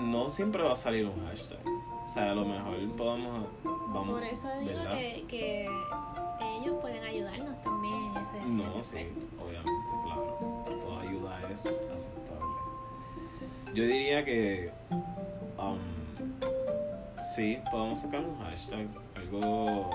No 0.00 0.28
siempre 0.28 0.62
va 0.62 0.72
a 0.72 0.76
salir 0.76 1.06
un 1.06 1.24
hashtag. 1.26 1.60
O 2.04 2.08
sea, 2.08 2.32
a 2.32 2.34
lo 2.34 2.44
mejor 2.44 2.76
podamos. 2.96 3.46
Vamos, 3.64 4.20
Por 4.20 4.24
eso 4.24 4.48
digo 4.60 4.72
¿verdad? 4.72 4.98
que, 5.28 5.68
ayudarnos 7.14 7.62
también 7.62 7.94
en 7.94 8.16
ese, 8.16 8.38
en 8.38 8.56
No, 8.58 8.70
ese 8.80 8.84
sí, 8.84 9.06
obviamente, 9.40 9.88
claro. 10.04 10.38
Toda 10.80 11.00
ayuda 11.02 11.40
es 11.52 11.66
aceptable. 11.66 12.54
Yo 13.74 13.84
diría 13.84 14.24
que. 14.24 14.70
um, 15.58 15.78
sí, 17.34 17.58
podemos 17.70 18.00
sacar 18.00 18.20
un 18.20 18.38
hashtag. 18.40 18.86
Algo 19.16 19.90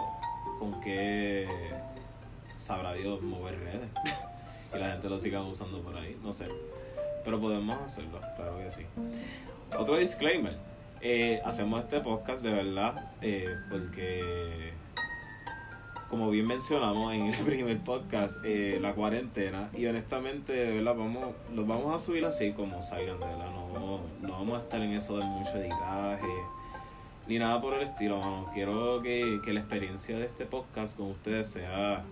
con 0.60 0.80
que 0.82 1.48
sabrá 2.62 2.94
Dios 2.94 3.22
mover 3.22 3.60
redes. 3.60 3.90
y 4.76 4.78
la 4.78 4.92
gente 4.92 5.10
lo 5.10 5.20
siga 5.20 5.42
usando 5.42 5.82
por 5.82 5.96
ahí. 5.98 6.18
No 6.24 6.32
sé. 6.32 6.48
Pero 7.24 7.40
podemos 7.40 7.82
hacerlo, 7.82 8.20
claro 8.36 8.58
que 8.60 8.72
sí. 8.72 8.86
Otro 9.78 9.98
disclaimer. 9.98 10.58
eh, 11.02 11.42
hacemos 11.46 11.82
este 11.84 12.00
podcast 12.02 12.42
de 12.44 12.52
verdad 12.52 13.12
eh, 13.22 13.56
porque 13.70 14.74
como 16.10 16.30
bien 16.30 16.48
mencionamos 16.48 17.14
en 17.14 17.28
el 17.28 17.36
primer 17.46 17.80
podcast, 17.80 18.44
eh, 18.44 18.80
la 18.82 18.94
cuarentena, 18.94 19.70
y 19.78 19.86
honestamente, 19.86 20.54
de 20.54 20.76
verdad, 20.78 20.96
vamos, 20.96 21.36
los 21.54 21.68
vamos 21.68 21.96
a 21.96 22.00
subir 22.00 22.26
así 22.26 22.52
como 22.52 22.82
salgan, 22.82 23.20
de 23.20 23.26
verdad, 23.26 23.52
no, 23.52 24.00
no 24.22 24.32
vamos 24.34 24.60
a 24.60 24.64
estar 24.64 24.82
en 24.82 24.94
eso 24.94 25.18
de 25.18 25.26
mucho 25.26 25.58
editaje, 25.58 26.28
ni 27.28 27.38
nada 27.38 27.62
por 27.62 27.76
el 27.76 27.84
estilo, 27.84 28.20
mano. 28.20 28.48
Quiero 28.54 29.00
que, 29.00 29.40
que 29.46 29.54
la 29.54 29.60
experiencia 29.60 30.18
de 30.18 30.26
este 30.26 30.46
podcast 30.46 30.98
con 30.98 31.12
ustedes 31.12 31.50
sea, 31.50 32.04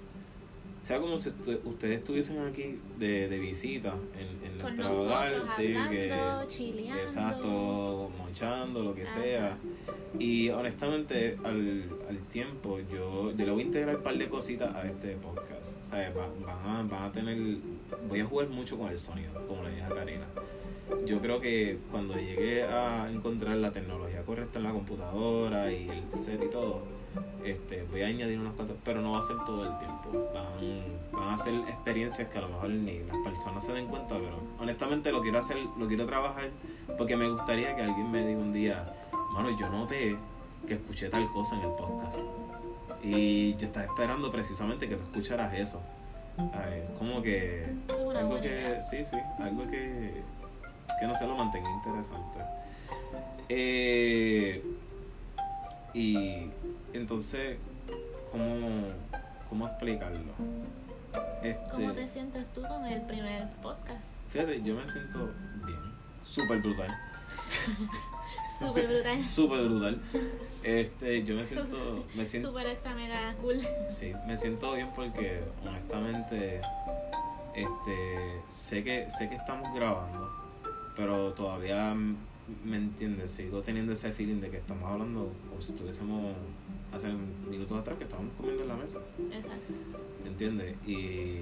sea 0.87 0.99
como 0.99 1.17
si 1.17 1.29
ustedes 1.65 1.97
estuviesen 1.99 2.39
aquí 2.47 2.79
de, 2.97 3.27
de 3.27 3.39
visita 3.39 3.93
en, 4.17 4.49
en 4.51 4.57
nuestro 4.57 5.01
hogar, 5.03 5.43
sí, 5.47 5.73
que, 5.89 6.13
chileando. 6.47 7.01
Exacto, 7.01 8.11
monchando, 8.17 8.83
lo 8.83 8.95
que 8.95 9.03
Ajá. 9.03 9.21
sea. 9.21 9.57
Y 10.19 10.49
honestamente, 10.49 11.37
al, 11.43 11.83
al 12.09 12.17
tiempo, 12.29 12.79
yo, 12.91 13.31
yo 13.35 13.45
le 13.45 13.51
voy 13.51 13.63
a 13.63 13.65
integrar 13.65 13.97
un 13.97 14.03
par 14.03 14.17
de 14.17 14.27
cositas 14.29 14.73
a 14.75 14.85
este 14.87 15.15
podcast. 15.17 15.75
O 15.83 15.89
sea, 15.89 16.11
va- 16.11 16.29
van, 16.45 16.75
a, 16.75 16.83
van 16.89 17.03
a 17.03 17.11
tener. 17.11 17.37
Voy 18.07 18.19
a 18.21 18.25
jugar 18.25 18.47
mucho 18.47 18.77
con 18.77 18.89
el 18.89 18.97
sonido, 18.99 19.33
como 19.47 19.63
le 19.63 19.71
dije 19.71 19.83
a 19.83 19.89
Karina. 19.89 20.25
Yo 21.05 21.19
creo 21.19 21.41
que 21.41 21.77
cuando 21.91 22.15
llegue 22.15 22.63
a 22.63 23.09
encontrar 23.11 23.57
la 23.57 23.71
tecnología 23.71 24.21
correcta 24.23 24.59
en 24.59 24.63
la 24.63 24.71
computadora 24.71 25.71
y 25.73 25.89
el 25.89 26.17
set 26.17 26.41
y 26.41 26.47
todo, 26.49 26.81
este, 27.43 27.83
voy 27.91 28.01
a 28.01 28.07
añadir 28.07 28.39
unas 28.39 28.53
cuantas, 28.53 28.77
pero 28.83 29.01
no 29.01 29.13
va 29.13 29.19
a 29.19 29.21
ser 29.21 29.37
todo 29.45 29.63
el 29.63 29.77
tiempo. 29.79 30.29
Van, 30.33 30.81
van 31.11 31.33
a 31.33 31.37
ser 31.37 31.55
experiencias 31.67 32.27
que 32.27 32.37
a 32.37 32.41
lo 32.41 32.49
mejor 32.49 32.69
ni 32.69 32.99
las 32.99 33.17
personas 33.23 33.63
se 33.63 33.73
den 33.73 33.87
cuenta, 33.87 34.15
pero 34.15 34.39
honestamente 34.59 35.11
lo 35.11 35.21
quiero 35.21 35.39
hacer, 35.39 35.57
lo 35.77 35.87
quiero 35.87 36.05
trabajar 36.05 36.49
porque 36.97 37.15
me 37.15 37.29
gustaría 37.29 37.75
que 37.75 37.83
alguien 37.83 38.11
me 38.11 38.25
diga 38.25 38.39
un 38.39 38.53
día, 38.53 38.93
mano, 39.33 39.49
yo 39.57 39.69
noté 39.69 40.17
que 40.67 40.75
escuché 40.75 41.09
tal 41.09 41.27
cosa 41.31 41.55
en 41.55 41.61
el 41.61 41.71
podcast. 41.71 42.19
Y 43.03 43.55
yo 43.55 43.65
estaba 43.65 43.85
esperando 43.85 44.31
precisamente 44.31 44.89
que 44.89 44.95
tú 44.95 45.03
escucharas 45.03 45.53
eso. 45.53 45.81
Ay, 46.37 46.83
como 46.99 47.21
que 47.21 47.67
algo 48.15 48.39
que 48.39 48.79
sí 48.81 49.03
sí 49.03 49.17
algo 49.39 49.63
que 49.63 50.21
que 50.99 51.07
no 51.07 51.15
se 51.15 51.25
lo 51.25 51.35
mantenga 51.35 51.67
interesante 51.71 52.39
Eh, 53.49 54.63
y 55.97 56.49
entonces 56.93 57.57
cómo 58.31 58.87
cómo 59.49 59.67
explicarlo 59.67 60.19
este 61.41 61.71
¿Cómo 61.71 61.93
te 61.93 62.07
sientes 62.07 62.45
tú 62.53 62.61
con 62.61 62.85
el 62.85 63.01
primer 63.01 63.47
podcast? 63.63 64.03
fíjate 64.29 64.61
yo 64.61 64.75
me 64.75 64.87
siento 64.87 65.31
bien 65.65 65.79
súper 66.25 66.59
brutal 66.59 66.95
Súper 68.59 68.87
brutal. 68.87 69.23
súper 69.37 69.67
brutal 69.67 70.01
este 70.63 71.23
yo 71.23 71.35
me 71.35 71.45
siento 71.45 72.05
me 72.15 72.25
siento 72.25 72.49
Súper 72.49 72.77
mega 72.95 73.33
cool. 73.41 73.61
Sí, 73.89 74.13
me 74.25 74.35
siento 74.37 74.73
bien 74.73 74.89
porque 74.95 75.41
honestamente 75.65 76.61
este 77.55 78.41
sé 78.49 78.83
que 78.83 79.09
sé 79.11 79.29
que 79.29 79.35
estamos 79.35 79.73
grabando, 79.73 80.29
pero 80.97 81.31
todavía 81.33 81.95
me 82.65 82.77
entiendes, 82.77 83.31
sigo 83.31 83.61
teniendo 83.61 83.93
ese 83.93 84.11
feeling 84.11 84.41
de 84.41 84.49
que 84.49 84.57
estamos 84.57 84.83
hablando 84.89 85.31
como 85.49 85.61
si 85.61 85.71
estuviésemos 85.71 86.33
hace 86.91 87.07
minutos 87.49 87.77
atrás 87.79 87.97
que 87.97 88.03
estábamos 88.05 88.31
comiendo 88.37 88.63
en 88.63 88.67
la 88.69 88.75
mesa, 88.75 88.99
Exacto. 89.31 89.73
¿me 90.23 90.29
entiendes? 90.31 90.75
Y 90.87 91.39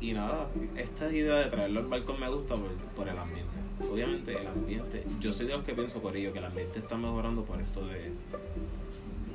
y 0.00 0.12
nada, 0.12 0.48
esta 0.76 1.10
idea 1.10 1.36
de 1.36 1.46
traerlo 1.50 1.80
al 1.80 1.86
balcón 1.86 2.20
me 2.20 2.28
gusta 2.28 2.56
por, 2.56 2.70
por 2.94 3.08
el 3.08 3.16
ambiente. 3.16 3.52
Obviamente 3.90 4.38
el 4.38 4.46
ambiente, 4.48 5.02
yo 5.18 5.32
soy 5.32 5.46
de 5.46 5.54
los 5.54 5.64
que 5.64 5.72
pienso 5.72 6.00
por 6.02 6.14
ello, 6.14 6.30
que 6.32 6.40
el 6.40 6.44
ambiente 6.44 6.78
está 6.80 6.96
mejorando 6.98 7.42
por 7.44 7.58
esto 7.60 7.86
de, 7.86 8.12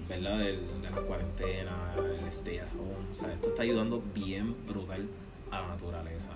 ¿verdad? 0.07 0.37
Del- 0.39 0.81
de 0.81 0.89
la 0.91 1.01
cuarentena, 1.01 1.95
el 2.21 2.27
stay 2.27 2.59
at 2.59 2.67
home. 2.75 3.11
O 3.11 3.15
sea, 3.15 3.33
esto 3.33 3.47
está 3.47 3.63
ayudando 3.63 4.03
bien 4.13 4.55
brutal 4.67 5.07
a 5.51 5.61
la 5.61 5.67
naturaleza. 5.67 6.29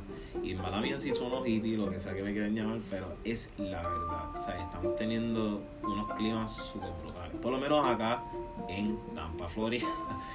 Y 0.43 0.55
mala 0.55 0.81
mía 0.81 0.97
si 0.99 1.13
son 1.13 1.29
los 1.31 1.45
hippies, 1.45 1.77
lo 1.77 1.89
que 1.89 1.99
sea 1.99 2.13
que 2.13 2.23
me 2.23 2.31
quieran 2.31 2.55
llamar, 2.55 2.79
pero 2.89 3.07
es 3.23 3.49
la 3.57 3.81
verdad. 3.87 4.31
O 4.33 4.37
sea, 4.37 4.57
estamos 4.61 4.95
teniendo 4.95 5.61
unos 5.83 6.09
climas 6.15 6.51
súper 6.55 6.89
brutales. 7.01 7.35
Por 7.41 7.51
lo 7.51 7.57
menos 7.59 7.85
acá 7.85 8.23
en 8.67 8.97
Tampa, 9.13 9.47
Florida. 9.47 9.87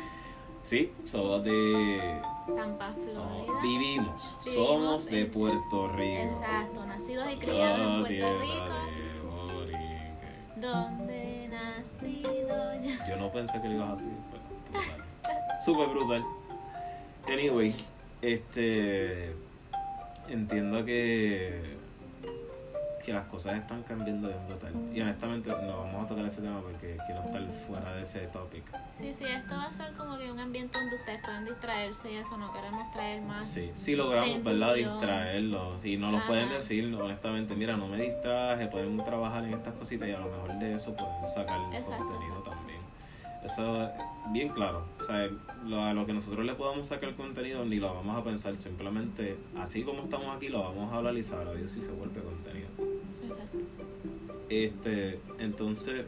sí, 0.62 0.92
somos 1.04 1.42
de. 1.44 2.20
Tampa, 2.54 2.94
somos- 3.08 3.44
Florida. 3.46 3.62
vivimos, 3.62 4.36
Vivimos 4.44 4.66
somos 4.68 5.06
de 5.06 5.24
Puerto 5.26 5.88
Rico. 5.88 6.20
Exacto. 6.22 6.86
Nacidos 6.86 7.32
y 7.32 7.36
criados 7.36 8.08
en 8.08 8.18
Puerto 8.18 8.38
Rico. 8.38 9.64
de. 9.66 9.78
Donde 10.60 11.48
nacido 11.48 12.74
yo. 12.82 13.04
Yo 13.08 13.16
no 13.16 13.30
pensé 13.30 13.60
que 13.60 13.68
lo 13.68 13.74
ibas 13.74 13.88
a 13.88 13.92
decir, 13.92 14.08
pero 14.30 14.82
brutal. 14.82 15.04
Súper 15.64 15.88
brutal. 15.88 16.24
Anyway, 17.28 17.74
este. 18.22 19.32
Entiendo 20.28 20.84
que. 20.84 21.76
que 23.04 23.12
las 23.14 23.24
cosas 23.28 23.56
están 23.56 23.82
cambiando 23.84 24.28
bien 24.28 24.40
brutal. 24.46 24.74
Y 24.94 25.00
honestamente, 25.00 25.48
no 25.48 25.78
vamos 25.78 26.04
a 26.04 26.08
tocar 26.08 26.26
ese 26.26 26.42
tema 26.42 26.60
porque 26.60 26.98
quiero 27.06 27.22
estar 27.22 27.42
fuera 27.66 27.94
de 27.94 28.02
ese 28.02 28.20
topic. 28.26 28.64
Sí, 29.00 29.14
sí, 29.16 29.24
esto 29.24 29.54
va 29.56 29.64
a 29.64 29.72
ser 29.72 29.94
como 29.94 30.18
que 30.18 30.30
un 30.30 30.38
ambiente 30.38 30.76
donde 30.76 30.96
ustedes 30.96 31.22
pueden 31.24 31.46
distraerse 31.46 32.12
y 32.12 32.16
eso, 32.16 32.36
no 32.36 32.52
queremos 32.52 32.92
traer 32.92 33.22
más. 33.22 33.48
Sí, 33.48 33.70
si 33.74 33.96
logramos, 33.96 34.44
¿verdad? 34.44 34.74
Tensión. 34.74 34.92
Distraerlos. 34.92 35.80
Si 35.80 35.96
no 35.96 36.10
lo 36.10 36.18
Ajá. 36.18 36.26
pueden 36.26 36.48
decir, 36.50 36.94
honestamente, 36.94 37.54
mira, 37.54 37.78
no 37.78 37.88
me 37.88 37.96
distraje, 37.96 38.66
pueden 38.66 39.02
trabajar 39.02 39.42
en 39.44 39.54
estas 39.54 39.72
cositas 39.74 40.06
y 40.06 40.12
a 40.12 40.18
lo 40.20 40.28
mejor 40.28 40.58
de 40.58 40.74
eso 40.74 40.94
podemos 40.94 41.32
sacar 41.32 41.60
Exacto, 41.72 42.04
contenido 42.04 42.38
exacto. 42.40 42.50
también. 42.50 42.67
Eso 43.44 43.84
es 43.84 43.90
bien 44.32 44.48
claro. 44.50 44.84
O 45.00 45.04
sea, 45.04 45.28
lo, 45.66 45.80
a 45.82 45.94
lo 45.94 46.06
que 46.06 46.12
nosotros 46.12 46.44
le 46.44 46.54
podamos 46.54 46.86
sacar 46.88 47.14
contenido 47.14 47.64
ni 47.64 47.76
lo 47.76 47.94
vamos 47.94 48.16
a 48.16 48.24
pensar. 48.24 48.56
Simplemente, 48.56 49.36
así 49.56 49.82
como 49.82 50.02
estamos 50.02 50.34
aquí, 50.36 50.48
lo 50.48 50.60
vamos 50.62 50.92
a 50.92 50.96
hablar 50.96 51.16
y 51.16 51.24
sabrá 51.24 51.54
Dios 51.54 51.70
si 51.70 51.80
se 51.80 51.90
vuelve 51.92 52.20
contenido. 52.20 52.68
Exacto. 53.28 53.58
Este, 54.50 55.20
entonces, 55.38 56.04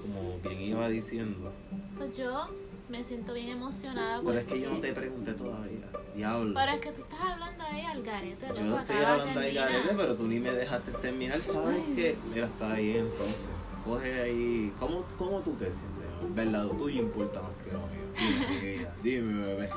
como 0.00 0.38
bien 0.40 0.62
iba 0.62 0.88
diciendo, 0.88 1.52
Pues 1.96 2.16
yo 2.16 2.48
me 2.88 3.02
siento 3.02 3.34
bien 3.34 3.48
emocionada. 3.48 4.22
pero 4.24 4.38
es 4.38 4.44
que 4.44 4.60
yo 4.60 4.70
no 4.70 4.78
te 4.80 4.92
pregunté 4.92 5.32
todavía, 5.32 5.86
diablo. 6.14 6.54
Pero 6.54 6.72
es 6.72 6.80
que 6.80 6.92
tú 6.92 7.02
estás 7.02 7.20
hablando 7.20 7.64
ahí 7.64 7.80
al 7.80 8.02
garete. 8.02 8.46
Yo 8.54 8.62
no 8.62 8.78
estoy 8.78 8.96
hablando 8.96 9.40
ahí 9.40 9.46
terminar. 9.54 9.72
garete, 9.72 9.94
pero 9.96 10.14
tú 10.14 10.28
ni 10.28 10.38
me 10.38 10.52
dejaste 10.52 10.92
terminar, 10.92 11.42
¿sabes 11.42 11.82
Ay. 11.84 11.92
qué? 11.96 12.16
Mira, 12.32 12.46
está 12.46 12.72
ahí 12.72 12.96
entonces. 12.96 13.48
Coge 13.86 14.22
ahí. 14.22 14.74
¿Cómo, 14.80 15.04
cómo 15.16 15.40
tú 15.40 15.52
te 15.52 15.72
sientes? 15.72 16.52
Lado 16.52 16.70
tuyo 16.70 17.02
importa 17.02 17.40
más 17.40 17.52
que 17.64 17.72
lo 17.72 17.78
mío. 17.78 18.06
Dime, 18.18 18.46
querida, 18.60 18.94
dime, 19.02 19.46
bebé. 19.46 19.70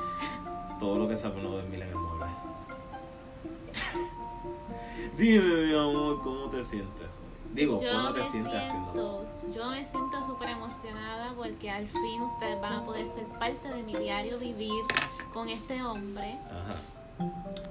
Todo 0.78 0.98
lo 0.98 1.08
que 1.08 1.16
sabe 1.16 1.42
no 1.42 1.50
dormir 1.50 1.82
en 1.82 1.88
el 1.88 1.94
mueble. 1.94 2.26
dime, 5.16 5.66
mi 5.66 5.74
amor, 5.74 6.20
¿cómo 6.22 6.50
te 6.50 6.64
sientes? 6.64 7.08
Digo, 7.52 7.80
Yo 7.80 7.90
¿cómo 7.92 8.12
te 8.12 8.24
sientes 8.24 8.54
haciendo? 8.54 9.26
yo 9.54 9.70
me 9.70 9.84
siento 9.84 10.26
súper 10.26 10.50
emocionada 10.50 11.32
porque 11.36 11.70
al 11.70 11.86
fin 11.88 12.22
ustedes 12.22 12.60
van 12.60 12.74
a 12.74 12.84
poder 12.84 13.06
ser 13.08 13.24
parte 13.38 13.68
de 13.68 13.82
mi 13.82 13.96
diario 13.96 14.38
vivir 14.38 14.84
con 15.34 15.48
este 15.48 15.82
hombre. 15.82 16.38
Ajá. 16.48 16.76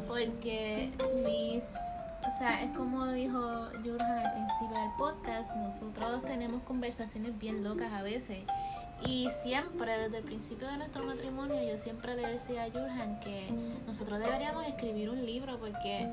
Porque 0.08 0.91
mis, 1.25 1.63
o 1.63 2.38
sea, 2.38 2.63
es 2.63 2.75
como 2.75 3.08
dijo 3.08 3.39
Jurgen 3.84 4.02
al 4.02 4.34
principio 4.34 4.78
del 4.82 4.91
podcast, 4.97 5.28
nosotros 5.55 6.21
tenemos 6.23 6.63
conversaciones 6.63 7.38
bien 7.38 7.63
locas 7.63 7.91
a 7.93 8.01
veces. 8.01 8.39
Y 9.05 9.29
siempre, 9.43 9.97
desde 9.97 10.17
el 10.17 10.23
principio 10.23 10.67
de 10.67 10.77
nuestro 10.77 11.05
matrimonio, 11.05 11.55
yo 11.62 11.77
siempre 11.81 12.15
le 12.15 12.27
decía 12.27 12.63
a 12.63 12.71
Jurgen 12.71 13.19
que 13.21 13.49
nosotros 13.88 14.19
deberíamos 14.19 14.65
escribir 14.67 15.09
un 15.09 15.25
libro 15.25 15.57
porque 15.57 16.09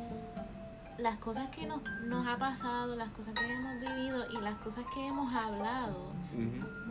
las 0.98 1.16
cosas 1.18 1.48
que 1.50 1.66
nos, 1.66 1.82
nos 2.04 2.26
ha 2.26 2.36
pasado, 2.38 2.94
las 2.94 3.08
cosas 3.08 3.34
que 3.34 3.44
hemos 3.44 3.80
vivido 3.80 4.24
y 4.30 4.42
las 4.42 4.56
cosas 4.58 4.84
que 4.94 5.06
hemos 5.06 5.34
hablado, 5.34 6.12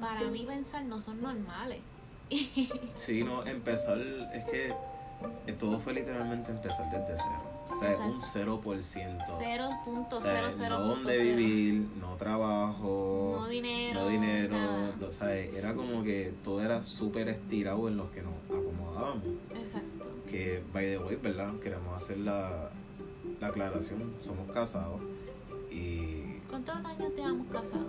para 0.02 0.22
mí 0.30 0.46
pensar 0.46 0.84
no 0.84 1.02
son 1.02 1.22
normales. 1.22 1.82
Sí, 2.96 3.24
no, 3.24 3.46
empezar, 3.46 4.00
es 4.34 4.44
que 4.46 4.74
todo 5.54 5.80
fue 5.80 5.94
literalmente 5.94 6.52
empezar 6.52 6.90
desde 6.90 7.16
cero. 7.18 7.55
O 7.72 7.80
sea, 7.80 7.92
Exacto. 7.94 8.14
un 8.14 8.22
0%. 8.22 9.24
O 9.30 9.40
0.00. 9.40 10.54
sea, 10.54 10.70
no 10.70 10.80
donde 10.88 11.18
vivir, 11.18 11.88
no 12.00 12.16
trabajo, 12.16 13.38
No 13.42 13.48
dinero. 13.48 14.02
no 14.02 14.08
dinero. 14.10 14.56
O 15.08 15.12
sea, 15.12 15.36
era 15.36 15.74
como 15.74 16.04
que 16.04 16.32
todo 16.44 16.62
era 16.62 16.84
súper 16.84 17.28
estirado 17.30 17.88
en 17.88 17.98
los 17.98 18.10
que 18.12 18.22
nos 18.22 18.34
acomodábamos. 18.46 19.24
Exacto. 19.50 20.06
Que, 20.30 20.64
by 20.74 20.86
the 20.86 20.98
way, 21.00 21.16
¿verdad? 21.18 21.54
Queremos 21.62 22.02
hacer 22.02 22.18
la, 22.20 22.70
la 23.42 23.48
aclaración. 23.48 24.14
Somos 24.22 24.50
casados 24.52 25.02
y 25.72 26.36
¿Cuántos 26.50 26.76
años 26.76 27.12
llevamos 27.16 27.48
casados? 27.48 27.88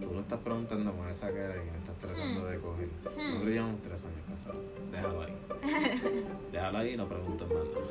tú 0.00 0.14
lo 0.14 0.20
estás 0.20 0.40
preguntando 0.40 0.92
con 0.92 1.08
esa 1.08 1.26
cara 1.30 1.54
que 1.54 1.70
me 1.70 1.76
estás 1.78 1.96
tratando 2.00 2.40
Hmm. 2.42 2.50
de 2.50 2.58
coger. 2.60 2.88
Hmm. 3.16 3.28
Nosotros 3.30 3.50
llevamos 3.52 3.80
tres 3.82 4.04
años 4.04 4.24
casados. 4.30 4.62
Déjalo 4.92 5.22
ahí. 5.22 5.34
Déjalo 6.52 6.78
ahí 6.78 6.90
y 6.94 6.96
no 6.96 7.06
preguntes 7.06 7.48
más 7.48 7.58
nada. 7.58 7.86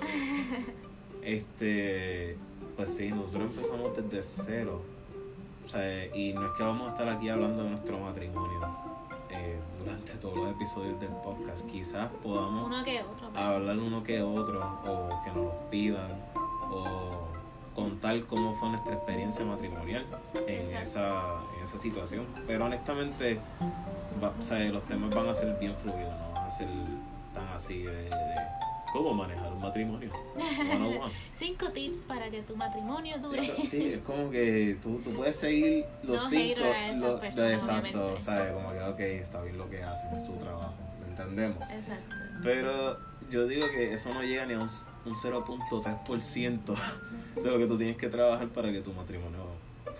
Este, 1.23 2.37
pues 2.75 2.95
sí, 2.95 3.09
nosotros 3.09 3.43
empezamos 3.55 3.95
desde 3.97 4.21
cero. 4.21 4.81
O 5.65 5.69
sea, 5.69 6.05
y 6.15 6.33
no 6.33 6.45
es 6.45 6.51
que 6.53 6.63
vamos 6.63 6.87
a 6.87 6.91
estar 6.91 7.09
aquí 7.09 7.27
hablando 7.29 7.63
de 7.63 7.69
nuestro 7.71 7.99
matrimonio 7.99 8.59
eh, 9.29 9.57
durante 9.79 10.13
todos 10.13 10.37
los 10.37 10.51
episodios 10.51 10.99
del 11.01 11.09
podcast. 11.09 11.65
Quizás 11.69 12.09
podamos 12.23 12.67
Uno 12.67 12.83
que 12.85 13.01
otro. 13.01 13.29
pero- 13.33 13.45
hablar 13.45 13.77
uno 13.77 14.03
que 14.03 14.21
otro, 14.21 14.59
o 14.85 15.23
que 15.23 15.29
nos 15.31 15.37
lo 15.47 15.69
pidan, 15.69 16.11
o 16.71 17.27
contar 17.75 18.21
cómo 18.25 18.53
fue 18.59 18.69
nuestra 18.69 18.93
experiencia 18.93 19.43
matrimonial 19.45 20.05
en 20.47 20.73
esa, 20.77 21.21
en 21.57 21.63
esa 21.63 21.77
situación. 21.77 22.25
Pero 22.47 22.65
honestamente, 22.65 23.39
va- 24.23 24.33
o 24.37 24.41
sea, 24.41 24.59
los 24.59 24.83
temas 24.83 25.13
van 25.13 25.27
a 25.27 25.33
ser 25.33 25.57
bien 25.59 25.75
fluidos, 25.75 26.13
no 26.17 26.33
van 26.33 26.45
a 26.45 26.49
ser 26.51 26.67
tan 27.33 27.47
así 27.49 27.83
de, 27.83 27.91
de 28.05 28.35
cómo 28.97 29.13
manejar 29.13 29.51
un 29.53 29.61
matrimonio. 29.61 30.11
One 30.35 30.73
on 30.73 31.01
one. 31.03 31.13
Cinco 31.37 31.69
tips 31.71 31.99
para 31.99 32.29
que 32.29 32.41
tu 32.41 32.55
matrimonio 32.55 33.17
dure. 33.19 33.43
Sí, 33.43 33.61
sí, 33.67 33.87
es 33.93 33.99
como 33.99 34.29
que 34.31 34.77
tú, 34.81 34.99
tú 35.03 35.11
puedes 35.13 35.35
seguir 35.45 35.85
los 36.03 36.23
No 36.23 36.29
cinco. 36.29 36.61
a 36.63 36.91
lo- 36.93 37.19
personas, 37.19 37.53
exacto, 37.53 37.99
obviamente. 37.99 38.21
¿sabes? 38.21 38.53
Como 38.53 38.71
que, 38.71 38.81
ok, 38.81 38.99
está 39.21 39.41
bien 39.41 39.57
lo 39.57 39.69
que 39.69 39.83
hacen, 39.83 40.13
es 40.13 40.23
tu 40.23 40.33
trabajo, 40.37 40.73
¿lo 41.01 41.07
entendemos? 41.07 41.69
Exacto. 41.69 42.15
Pero 42.43 42.97
yo 43.29 43.47
digo 43.47 43.67
que 43.67 43.93
eso 43.93 44.13
no 44.13 44.21
llega 44.23 44.45
ni 44.45 44.53
a 44.53 44.59
un, 44.59 44.69
un 45.05 45.15
0.3% 45.15 46.61
de 47.35 47.51
lo 47.51 47.57
que 47.57 47.67
tú 47.67 47.77
tienes 47.77 47.97
que 47.97 48.09
trabajar 48.09 48.47
para 48.49 48.71
que 48.71 48.81
tu 48.81 48.93
matrimonio 48.93 49.45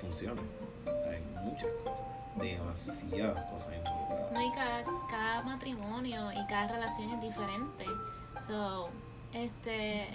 funcione. 0.01 0.41
O 0.41 1.03
sea, 1.03 1.11
hay 1.11 1.21
muchas 1.43 1.69
cosas, 1.83 2.05
demasiadas 2.37 3.45
cosas 3.51 3.67
involucradas. 3.75 4.31
No, 4.31 4.41
y 4.41 4.51
cada, 4.53 4.83
cada 5.09 5.41
matrimonio 5.43 6.31
y 6.31 6.45
cada 6.47 6.67
relación 6.67 7.09
es 7.11 7.21
diferente. 7.21 7.85
So, 8.47 8.87
este, 9.33 10.07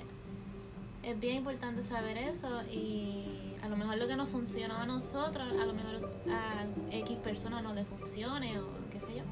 es 1.02 1.20
bien 1.20 1.36
importante 1.36 1.82
saber 1.82 2.16
eso 2.16 2.62
y 2.70 3.54
a 3.62 3.68
lo 3.68 3.76
mejor 3.76 3.98
lo 3.98 4.06
que 4.06 4.16
nos 4.16 4.28
funcionó 4.30 4.76
a 4.76 4.86
nosotros, 4.86 5.46
a 5.52 5.66
lo 5.66 5.74
mejor 5.74 6.10
a 6.30 6.64
X 6.90 7.18
persona 7.18 7.60
no 7.60 7.74
le 7.74 7.84
funcione 7.84 8.58
o 8.58 8.66
qué 8.90 9.00
sé 9.00 9.16
yo. 9.16 9.22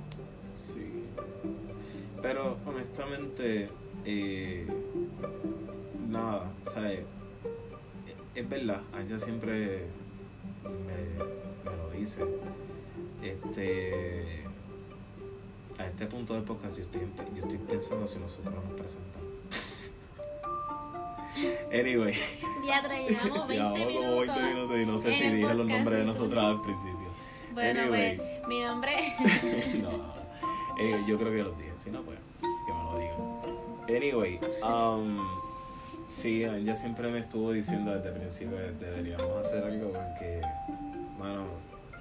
Sí. 0.55 1.05
Pero 2.21 2.59
honestamente, 2.67 3.71
eh, 4.05 4.67
nada, 6.09 6.51
o 6.67 6.71
sea, 6.71 6.93
es, 8.35 8.49
verdad, 8.49 8.83
ella 9.03 9.19
siempre 9.19 9.87
me 10.65 11.77
lo 11.77 11.91
dice. 11.99 12.23
Este, 13.23 14.50
a 15.81 15.87
este 15.87 16.07
punto 16.07 16.35
del 16.35 16.43
podcast 16.43 16.77
yo 16.77 16.83
estoy, 16.85 17.01
yo 17.35 17.43
estoy 17.45 17.59
pensando 17.59 18.07
si 18.07 18.19
nosotros 18.19 18.55
nos 18.55 18.64
presentamos. 18.64 19.90
anyway, 21.73 22.14
Diatra, 22.62 22.99
llevamos 23.01 23.49
20 23.49 23.55
llevamos 23.55 23.79
minutos. 23.79 24.05
como 24.05 24.16
20 24.21 24.43
minutos 24.55 24.79
y 24.79 24.87
no 24.87 24.99
sé 24.99 25.12
si 25.14 25.31
dije 25.31 25.55
los 25.55 25.66
nombres 25.66 25.99
de 26.01 26.05
nosotras 26.05 26.45
al 26.45 26.61
principio. 26.62 27.11
Bueno, 27.55 27.81
Anyway. 27.81 28.16
pues 28.16 28.49
mi 28.49 28.61
nombre 28.61 28.93
no, 29.83 29.90
eh, 30.81 31.01
yo 31.09 31.19
creo 31.19 31.33
que 31.33 31.43
los 31.43 31.59
dije. 31.59 31.73
Si 31.83 31.90
no, 31.90 32.03
pues 32.03 32.19
que 32.40 32.73
me 32.73 32.83
lo 32.85 32.99
digan. 32.99 33.97
Anyway, 33.97 34.38
um, 34.62 35.19
sí, 36.09 36.45
ella 36.45 36.77
siempre 36.77 37.11
me 37.11 37.21
estuvo 37.21 37.53
diciendo 37.53 37.93
desde 37.95 38.09
el 38.11 38.14
principio 38.21 38.57
que 38.57 38.85
deberíamos 38.85 39.37
hacer 39.38 39.64
algo 39.64 39.90
porque, 39.93 40.40
mano, 41.19 41.45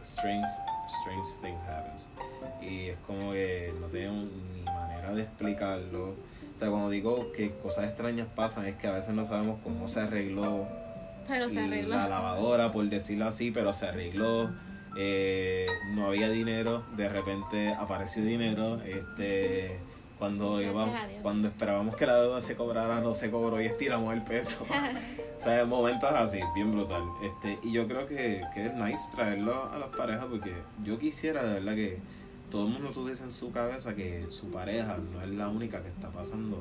strange, 0.04 0.48
strange 0.90 1.30
things 1.42 1.62
happens. 1.64 2.08
Y 2.62 2.90
es 2.90 2.98
como 2.98 3.32
que 3.32 3.74
no 3.80 3.88
tenemos 3.88 4.26
ni 4.56 4.64
manera 4.64 5.14
de 5.14 5.24
explicarlo. 5.24 6.10
O 6.10 6.60
sea, 6.60 6.70
cuando 6.70 6.90
digo 6.90 7.32
que 7.32 7.52
cosas 7.58 7.86
extrañas 7.86 8.28
pasan, 8.36 8.66
es 8.66 8.76
que 8.76 8.88
a 8.88 8.92
veces 8.92 9.14
no 9.14 9.24
sabemos 9.24 9.60
cómo 9.64 9.88
se 9.88 10.02
arregló 10.02 10.68
pero 11.30 11.50
se 11.50 11.60
arregló. 11.60 11.96
la 11.96 12.10
lavadora, 12.10 12.72
por 12.72 12.90
decirlo 12.90 13.26
así, 13.26 13.52
pero 13.52 13.72
se 13.72 13.88
arregló. 13.88 14.50
eh, 14.98 15.68
no 15.94 16.08
había 16.08 16.28
dinero, 16.30 16.84
de 16.98 17.08
repente 17.08 17.70
apareció 17.74 18.24
dinero. 18.24 18.82
Este, 18.82 19.80
cuando 20.20 20.62
íbamos- 20.62 20.90
cuando 21.24 21.48
esperábamos 21.48 21.96
que 21.96 22.06
la 22.06 22.18
deuda 22.22 22.42
se 22.42 22.56
cobrara, 22.56 23.00
no 23.00 23.14
se 23.14 23.32
cobró 23.32 23.60
y 23.62 23.66
estiramos 23.66 24.14
el 24.14 24.22
peso. 24.22 24.66
o 25.40 25.44
sea, 25.44 25.66
momentos 25.66 26.12
así, 26.12 26.40
bien 26.54 26.72
brutal. 26.72 27.04
Este, 27.24 27.58
y 27.66 27.72
yo 27.72 27.88
creo 27.88 28.06
que, 28.06 28.44
que 28.54 28.66
es 28.68 28.74
nice 28.76 29.12
traerlo 29.16 29.72
a 29.72 29.78
las 29.80 29.90
parejas 29.90 30.26
porque 30.30 30.54
yo 30.84 31.00
quisiera 31.00 31.44
de 31.44 31.54
verdad 31.56 31.74
que 31.76 31.98
todo 32.52 32.68
el 32.68 32.74
mundo 32.74 32.90
tuviese 32.90 33.24
en 33.24 33.32
su 33.32 33.52
cabeza 33.52 33.94
que 33.96 34.26
su 34.30 34.52
pareja 34.52 34.98
no 35.14 35.22
es 35.22 35.30
la 35.30 35.48
única 35.48 35.82
que 35.82 35.88
está 35.90 36.10
pasando 36.10 36.58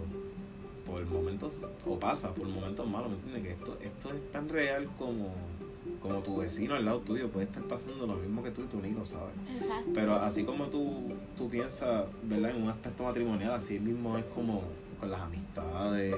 por 0.86 1.04
momentos, 1.06 1.56
o 1.86 1.98
pasa 1.98 2.30
por 2.32 2.46
momentos 2.46 2.86
malos, 2.88 3.10
¿me 3.10 3.16
entiendes? 3.16 3.42
Que 3.42 3.50
esto, 3.52 3.76
esto 3.82 4.10
es 4.12 4.32
tan 4.32 4.48
real 4.48 4.88
como, 4.98 5.34
como 6.00 6.20
tu 6.20 6.38
vecino 6.38 6.74
al 6.74 6.84
lado 6.84 7.00
tuyo 7.00 7.28
puede 7.28 7.46
estar 7.46 7.62
pasando 7.64 8.06
lo 8.06 8.14
mismo 8.14 8.42
que 8.42 8.50
tú 8.50 8.62
y 8.62 8.66
tú 8.66 8.80
ni 8.80 8.90
lo 8.90 9.04
sabes. 9.04 9.34
Exacto. 9.60 9.90
Pero 9.94 10.14
así 10.16 10.44
como 10.44 10.66
tú, 10.66 11.14
tú 11.36 11.48
piensas, 11.48 12.04
¿verdad? 12.22 12.50
En 12.50 12.62
un 12.62 12.70
aspecto 12.70 13.04
matrimonial, 13.04 13.52
así 13.52 13.78
mismo 13.78 14.16
es 14.18 14.24
como 14.34 14.62
con 14.98 15.10
las 15.10 15.20
amistades 15.20 16.16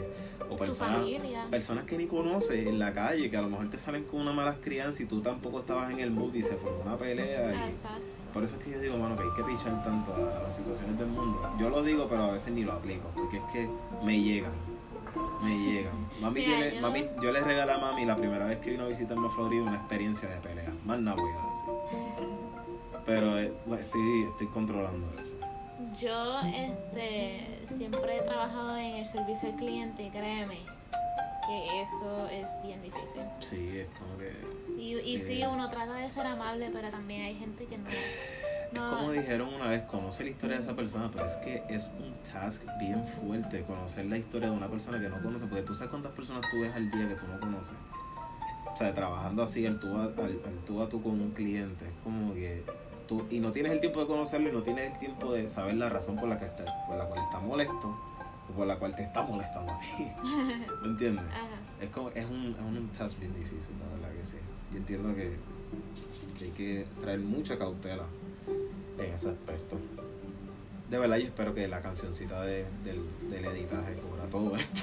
o 0.48 0.52
tu 0.52 0.56
personas, 0.56 1.02
personas 1.50 1.84
que 1.84 1.98
ni 1.98 2.06
conoces 2.06 2.66
en 2.66 2.78
la 2.78 2.92
calle, 2.92 3.30
que 3.30 3.36
a 3.36 3.42
lo 3.42 3.50
mejor 3.50 3.68
te 3.68 3.78
salen 3.78 4.04
con 4.04 4.20
una 4.20 4.32
mala 4.32 4.56
crianza 4.56 5.02
y 5.02 5.06
tú 5.06 5.20
tampoco 5.20 5.60
estabas 5.60 5.90
en 5.90 6.00
el 6.00 6.10
mood 6.10 6.34
y 6.34 6.42
se 6.42 6.56
formó 6.56 6.80
una 6.82 6.96
pelea. 6.96 7.52
Y, 7.52 7.70
Exacto. 7.70 8.00
por 8.32 8.44
eso 8.44 8.56
es 8.56 8.64
que 8.64 8.70
yo 8.72 8.80
digo, 8.80 8.96
mano, 8.96 9.16
que 9.16 9.22
hay 9.22 9.34
que 9.36 9.44
pichar 9.44 9.84
tanto 9.84 10.12
a, 10.14 10.38
a 10.38 10.42
las 10.42 10.56
situaciones 10.56 10.98
del 10.98 11.08
mundo. 11.08 11.40
Yo 11.58 11.68
lo 11.68 11.82
digo, 11.82 12.06
pero 12.08 12.22
a 12.24 12.32
veces 12.32 12.52
ni 12.52 12.64
lo 12.64 12.72
aplico, 12.72 13.10
porque 13.14 13.36
es 13.36 13.44
que 13.52 13.68
me 14.04 14.20
llegan. 14.20 14.52
Me 15.42 15.58
llegan. 15.58 16.08
Mami, 16.20 16.40
Mira, 16.40 16.56
tiene- 16.58 16.74
yo- 16.76 16.80
mami, 16.82 17.06
yo 17.22 17.32
le 17.32 17.40
regalé 17.40 17.72
a 17.72 17.78
mami 17.78 18.04
la 18.04 18.16
primera 18.16 18.46
vez 18.46 18.58
que 18.58 18.70
vino 18.70 18.84
a 18.84 18.88
visitarme 18.88 19.26
a 19.26 19.30
Florida 19.30 19.62
una 19.62 19.76
experiencia 19.76 20.28
de 20.28 20.36
pelea. 20.40 20.70
Más 20.84 20.98
nada 21.00 21.16
voy 21.16 21.30
a 21.30 21.34
decir. 21.34 22.28
Pero 23.06 23.38
eh, 23.38 23.52
estoy, 23.80 24.22
estoy 24.30 24.46
controlando 24.48 25.06
eso. 25.20 25.34
Yo 26.00 26.38
este, 26.40 27.66
siempre 27.76 28.18
he 28.18 28.22
trabajado 28.22 28.76
en 28.76 28.96
el 28.96 29.06
servicio 29.06 29.48
al 29.50 29.56
cliente 29.56 30.02
y 30.04 30.10
créeme 30.10 30.58
que 31.48 31.82
eso 31.82 32.28
es 32.30 32.46
bien 32.62 32.80
difícil. 32.82 33.22
Sí, 33.40 33.78
es 33.78 33.88
como 33.98 34.16
que... 34.18 34.32
Y, 34.80 34.96
y 34.98 35.18
sí, 35.18 35.42
Eh. 35.42 35.48
uno 35.48 35.68
trata 35.68 35.94
de 35.94 36.08
ser 36.10 36.26
amable, 36.26 36.70
pero 36.72 36.90
también 36.90 37.22
hay 37.22 37.34
gente 37.36 37.64
que 37.66 37.76
no... 37.78 37.88
Es 38.72 38.80
como 38.80 39.12
dijeron 39.12 39.52
una 39.52 39.66
vez, 39.68 39.82
conoce 39.84 40.22
la 40.24 40.30
historia 40.30 40.56
de 40.56 40.62
esa 40.62 40.74
persona, 40.74 41.10
pero 41.12 41.26
es 41.26 41.36
que 41.36 41.62
es 41.68 41.90
un 41.98 42.12
task 42.32 42.62
bien 42.78 43.04
fuerte 43.06 43.62
conocer 43.62 44.06
la 44.06 44.16
historia 44.16 44.48
de 44.48 44.56
una 44.56 44.68
persona 44.68 45.00
que 45.00 45.08
no 45.08 45.20
conoce, 45.20 45.46
porque 45.46 45.62
tú 45.62 45.74
sabes 45.74 45.90
cuántas 45.90 46.12
personas 46.12 46.42
tú 46.50 46.60
ves 46.60 46.72
al 46.74 46.90
día 46.90 47.08
que 47.08 47.14
tú 47.14 47.26
no 47.26 47.40
conoces. 47.40 47.74
O 48.72 48.76
sea, 48.76 48.94
trabajando 48.94 49.42
así 49.42 49.66
al 49.66 49.80
tú 49.80 49.96
a, 49.96 50.04
al, 50.04 50.18
al 50.18 50.58
tú, 50.66 50.80
a 50.80 50.88
tú 50.88 51.02
con 51.02 51.20
un 51.20 51.30
cliente, 51.32 51.84
es 51.84 51.94
como 52.04 52.32
que 52.34 52.62
tú, 53.08 53.26
y 53.28 53.40
no 53.40 53.50
tienes 53.50 53.72
el 53.72 53.80
tiempo 53.80 54.00
de 54.00 54.06
conocerlo 54.06 54.48
y 54.48 54.52
no 54.52 54.62
tienes 54.62 54.92
el 54.92 54.98
tiempo 55.00 55.32
de 55.32 55.48
saber 55.48 55.74
la 55.74 55.88
razón 55.88 56.16
por 56.16 56.28
la 56.28 56.38
que 56.38 56.46
está, 56.46 56.64
por 56.86 56.96
la 56.96 57.06
cual 57.06 57.20
está 57.20 57.40
molesto 57.40 57.98
o 58.48 58.52
por 58.52 58.66
la 58.68 58.76
cual 58.76 58.94
te 58.94 59.02
está 59.02 59.22
molestando 59.22 59.72
a 59.72 59.78
ti. 59.78 60.06
¿Me 60.82 60.88
entiendes? 60.88 61.24
Ajá. 61.30 61.48
Es 61.80 61.88
como, 61.90 62.10
es 62.10 62.24
un, 62.26 62.54
es 62.56 62.60
un 62.60 62.88
task 62.96 63.18
bien 63.18 63.34
difícil, 63.34 63.74
la 63.80 63.96
verdad 63.96 64.20
que 64.20 64.26
sí. 64.26 64.36
Yo 64.70 64.78
entiendo 64.78 65.14
que, 65.14 65.36
que 66.38 66.44
hay 66.44 66.50
que 66.52 66.86
traer 67.00 67.18
mucha 67.18 67.58
cautela 67.58 68.04
en 69.06 69.14
ese 69.14 69.28
aspecto. 69.30 69.76
De 70.90 70.98
verdad, 70.98 71.16
yo 71.18 71.26
espero 71.26 71.54
que 71.54 71.68
la 71.68 71.80
cancioncita 71.80 72.42
de, 72.42 72.64
del, 72.84 73.00
del 73.30 73.44
editaje 73.44 73.94
cubra 73.94 74.24
todo 74.30 74.56
esto. 74.56 74.82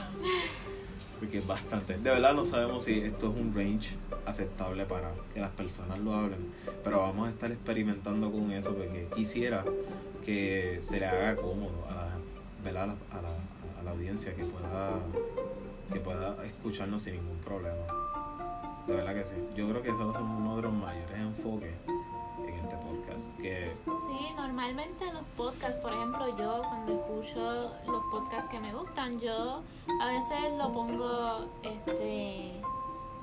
Porque 1.20 1.40
es 1.40 1.48
bastante. 1.48 1.98
De 1.98 2.10
verdad, 2.12 2.34
no 2.34 2.46
sabemos 2.46 2.84
si 2.84 3.00
esto 3.02 3.32
es 3.32 3.36
un 3.36 3.54
range 3.56 3.96
aceptable 4.26 4.86
para 4.86 5.12
que 5.34 5.40
las 5.40 5.50
personas 5.52 5.98
lo 6.00 6.14
hablen. 6.14 6.40
Pero 6.84 7.00
vamos 7.02 7.28
a 7.28 7.32
estar 7.32 7.52
experimentando 7.52 8.32
con 8.32 8.52
eso 8.52 8.74
porque 8.76 9.08
quisiera 9.16 9.66
que 10.24 10.78
se 10.82 11.00
le 11.00 11.08
haga 11.08 11.36
cómodo 11.36 11.86
a 11.90 11.96
la, 11.96 12.08
¿verdad? 12.64 12.84
a 12.84 12.88
la, 12.88 13.20
a 13.20 13.22
la- 13.24 13.80
a 13.80 13.84
la 13.84 13.92
audiencia 13.92 14.34
que 14.36 14.44
pueda 14.44 14.92
que 15.94 16.00
pueda 16.00 16.36
escucharnos 16.46 17.02
sin 17.04 17.16
ningún 17.16 17.38
problema. 17.40 17.78
De 18.88 18.94
verdad 18.96 19.14
que 19.16 19.24
sí. 19.24 19.36
Yo 19.56 19.68
creo 19.70 19.82
que 19.82 19.90
eso 19.90 20.06
va 20.06 20.12
a 20.12 20.14
ser 20.14 20.22
uno 20.24 20.56
de 20.58 20.62
los 20.64 20.74
mayores 20.74 21.16
enfoques 21.18 21.72
en 21.88 21.97
podcast. 23.18 23.42
Que 23.42 23.72
Sí, 23.86 24.34
normalmente 24.36 25.08
en 25.08 25.14
los 25.14 25.24
podcasts, 25.36 25.80
por 25.80 25.94
ejemplo, 25.94 26.38
yo 26.38 26.62
cuando 26.62 26.94
escucho 26.94 27.72
los 27.88 28.04
podcasts 28.12 28.50
que 28.50 28.60
me 28.60 28.74
gustan, 28.74 29.20
yo 29.20 29.62
a 30.02 30.08
veces 30.08 30.58
lo 30.58 30.72
pongo, 30.74 31.46
este, 31.64 32.62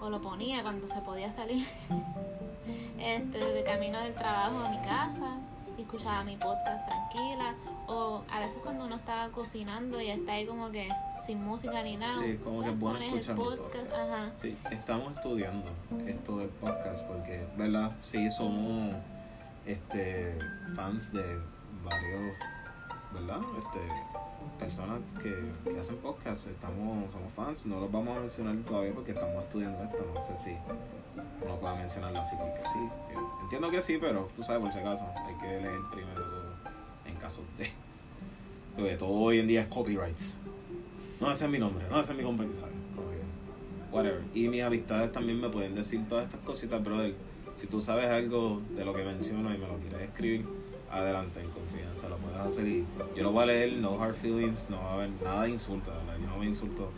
o 0.01 0.11
lo 0.11 0.21
ponía 0.21 0.63
cuando 0.63 0.89
se 0.89 1.01
podía 1.01 1.31
salir, 1.31 1.67
este, 2.99 3.39
de 3.39 3.65
camino 3.65 4.01
del 4.01 4.15
trabajo 4.15 4.59
a 4.59 4.71
mi 4.71 4.79
casa, 4.87 5.39
y 5.77 5.83
escuchaba 5.83 6.25
mi 6.25 6.37
podcast 6.37 6.87
tranquila, 6.87 7.55
o 7.87 8.23
a 8.31 8.41
veces 8.41 8.59
cuando 8.63 8.85
uno 8.85 8.97
está 8.97 9.29
cocinando 9.33 10.01
y 10.01 10.11
está 10.11 10.33
ahí 10.33 10.47
como 10.47 10.71
que 10.71 10.89
sin 11.27 11.43
música 11.43 11.83
ni 11.83 11.97
nada, 11.97 12.23
sí, 12.23 12.39
como 12.45 12.63
que 12.63 12.71
es 12.71 12.79
bueno 12.79 12.99
escuchar 13.01 13.37
podcast, 13.37 13.59
podcast. 13.59 13.93
ajá. 13.93 14.31
Sí, 14.37 14.57
estamos 14.71 15.17
estudiando 15.17 15.71
esto 16.07 16.39
del 16.39 16.49
podcast 16.49 17.03
porque, 17.05 17.47
¿verdad? 17.57 17.93
Sí, 18.03 18.31
somos 18.31 18.95
este, 19.67 20.39
fans 20.75 21.13
de 21.13 21.23
varios, 21.85 22.35
¿verdad? 23.13 23.41
Este, 23.59 23.81
personas 24.59 25.01
que, 25.23 25.35
que 25.71 25.81
hacen 25.81 25.97
podcast. 25.97 26.47
Estamos, 26.47 27.11
somos 27.11 27.33
fans. 27.35 27.67
No 27.67 27.81
los 27.81 27.91
vamos 27.91 28.17
a 28.17 28.21
mencionar 28.21 28.57
todavía 28.67 28.93
porque 28.93 29.13
estamos 29.13 29.45
estudiando 29.45 29.83
esto. 29.85 30.05
No 30.15 30.23
sé 30.23 30.37
si 30.37 30.57
uno 31.45 31.57
pueda 31.57 31.75
mencionarlo 31.77 32.21
así 32.21 32.37
porque 32.37 32.61
sí. 32.73 32.89
entiendo 33.43 33.71
que 33.71 33.83
sí, 33.83 33.99
pero 34.01 34.29
tú 34.35 34.43
sabes, 34.43 34.63
por 34.63 34.73
si 34.73 34.79
acaso, 34.79 35.07
hay 35.27 35.35
que 35.37 35.47
leer 35.47 35.81
primero 35.93 36.23
todo 36.23 36.55
en 37.07 37.15
caso 37.17 37.43
de. 37.59 37.71
Porque 38.77 38.97
todo 38.97 39.11
hoy 39.11 39.39
en 39.39 39.47
día 39.47 39.63
es 39.63 39.69
copyrights. 39.69 40.37
No, 41.21 41.31
ese 41.31 41.45
es 41.45 41.51
mi 41.51 41.59
nombre, 41.59 41.87
no, 41.89 42.01
ese 42.01 42.13
es 42.13 42.19
mi 42.19 42.25
compañía, 42.25 42.55
¿sabes? 42.61 42.75
Whatever. 43.93 44.23
Y 44.35 44.49
mis 44.49 44.63
amistades 44.63 45.13
también 45.13 45.41
me 45.41 45.49
pueden 45.49 45.77
decir 45.77 46.05
todas 46.09 46.25
estas 46.25 46.41
cositas, 46.41 46.83
brother. 46.83 47.15
Si 47.57 47.67
tú 47.67 47.81
sabes 47.81 48.09
algo 48.11 48.61
de 48.77 48.85
lo 48.85 48.93
que 48.95 49.05
menciono 49.05 49.55
y 49.55 49.59
me 49.59 49.67
lo 49.67 49.77
quieres 49.79 50.03
escribir, 50.03 50.45
adelante, 50.91 51.41
en 51.41 51.51
confianza, 51.51 52.09
lo 52.09 52.17
puedes 52.19 52.39
hacer. 52.41 52.67
Y 52.67 52.85
yo 53.17 53.23
lo 53.23 53.33
voy 53.33 53.43
a 53.45 53.47
leer, 53.47 53.73
no 53.75 54.01
hard 54.03 54.15
feelings, 54.15 54.69
no 54.71 54.79
va 54.79 54.91
a 54.91 54.95
haber 54.95 55.11
nada 55.23 55.43
de 55.45 55.51
insulto. 55.51 55.91
Yo 56.21 56.27
no 56.29 56.39
me 56.39 56.47
insulto. 56.47 56.91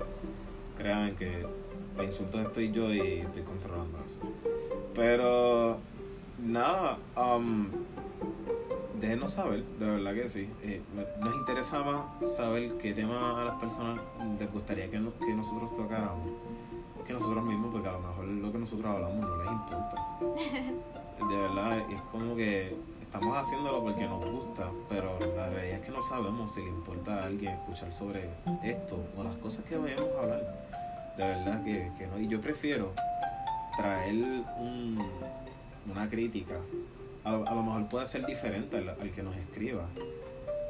Créanme 0.77 1.15
que 1.15 1.47
para 1.95 2.07
insultos 2.09 2.41
estoy 2.43 2.73
yo 2.73 2.93
y 2.93 3.01
estoy 3.01 3.43
controlando 3.43 3.99
eso. 4.05 4.19
Pero, 4.95 5.79
nada, 6.45 6.99
um, 7.17 7.69
déjenos 9.01 9.33
saber, 9.33 9.63
de 9.65 9.87
verdad 9.87 10.15
que 10.15 10.29
sí. 10.29 10.49
Eh, 10.63 10.81
nos 11.23 11.35
interesa 11.37 11.83
más 11.83 12.35
saber 12.35 12.73
qué 12.79 12.93
tema 12.93 13.41
a 13.43 13.45
las 13.47 13.55
personas 13.61 14.01
les 14.39 14.51
gustaría 14.53 14.91
que, 14.91 14.99
no- 14.99 15.13
que 15.19 15.33
nosotros 15.35 15.75
tocáramos 15.77 16.29
que 17.07 17.13
nosotros 17.13 17.45
mismos, 17.45 17.73
porque 17.73 17.89
a 17.89 17.93
lo 17.93 18.01
mejor 18.01 18.25
lo 18.25 18.53
que 18.53 18.59
nosotros 18.59 18.87
hablamos 18.87 19.17
no 19.17 19.37
les 19.37 19.53
importa. 19.53 20.07
De 21.29 21.37
verdad, 21.37 21.79
es 21.91 22.01
como 22.13 22.37
que 22.37 22.77
estamos 23.01 23.37
haciéndolo 23.37 23.83
porque 23.83 24.05
nos 24.05 24.25
gusta, 24.31 24.69
pero 24.89 25.19
la 25.35 25.49
realidad 25.49 25.79
es 25.79 25.87
que 25.87 25.91
no 25.91 26.03
sabemos 26.03 26.53
si 26.53 26.61
le 26.61 26.69
importa 26.69 27.23
a 27.23 27.27
alguien 27.27 27.53
escuchar 27.53 27.93
sobre 27.93 28.29
esto 28.63 28.99
o 29.17 29.23
las 29.23 29.35
cosas 29.37 29.65
que 29.65 29.77
vayamos 29.77 30.11
a 30.17 30.23
hablar. 30.23 30.67
De 31.17 31.25
verdad 31.25 31.65
que, 31.65 31.91
que 31.97 32.07
no. 32.07 32.19
Y 32.19 32.29
yo 32.29 32.41
prefiero 32.41 32.93
traer 33.77 34.43
un, 34.59 35.03
una 35.91 36.09
crítica. 36.11 36.57
A 37.25 37.33
lo, 37.33 37.49
a 37.49 37.55
lo 37.55 37.63
mejor 37.63 37.89
puede 37.89 38.07
ser 38.07 38.27
diferente 38.27 38.77
al, 38.77 38.91
al 38.91 39.11
que 39.11 39.23
nos 39.23 39.35
escriba. 39.37 39.87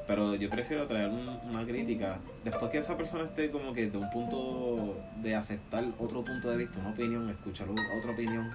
Pero 0.07 0.35
yo 0.37 0.49
prefiero 0.49 0.87
traer 0.87 1.09
un- 1.09 1.39
una 1.51 1.65
crítica 1.65 2.19
después 2.45 2.71
que 2.71 2.79
esa 2.79 2.97
persona 2.97 3.25
esté 3.25 3.51
como 3.51 3.73
que 3.73 3.91
de 3.91 3.99
un 3.99 4.09
punto 4.11 4.97
de 5.23 5.35
aceptar 5.35 5.85
otro 5.99 6.25
punto 6.25 6.49
de 6.51 6.57
vista, 6.59 6.79
una 6.79 6.91
opinión, 6.91 7.29
escuchar 7.31 7.69
otra 7.69 8.13
opinión, 8.13 8.51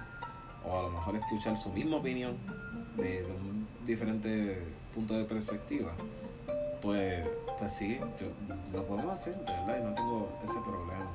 o 0.66 0.78
a 0.78 0.82
lo 0.82 0.90
mejor 0.90 1.16
escuchar 1.16 1.56
su 1.58 1.70
misma 1.70 1.96
opinión 1.98 2.34
de, 2.96 3.24
un 3.24 3.66
diferente 3.86 4.62
punto 4.94 5.14
de 5.14 5.24
perspectiva. 5.24 5.92
Pues, 6.80 7.24
pues 7.58 7.74
sí, 7.74 7.98
yo, 8.20 8.26
lo 8.72 8.84
podemos 8.86 9.12
hacer, 9.12 9.34
de 9.36 9.52
verdad, 9.52 9.78
y 9.80 9.84
no 9.84 9.94
tengo 9.94 10.38
ese 10.44 10.58
problema. 10.60 11.06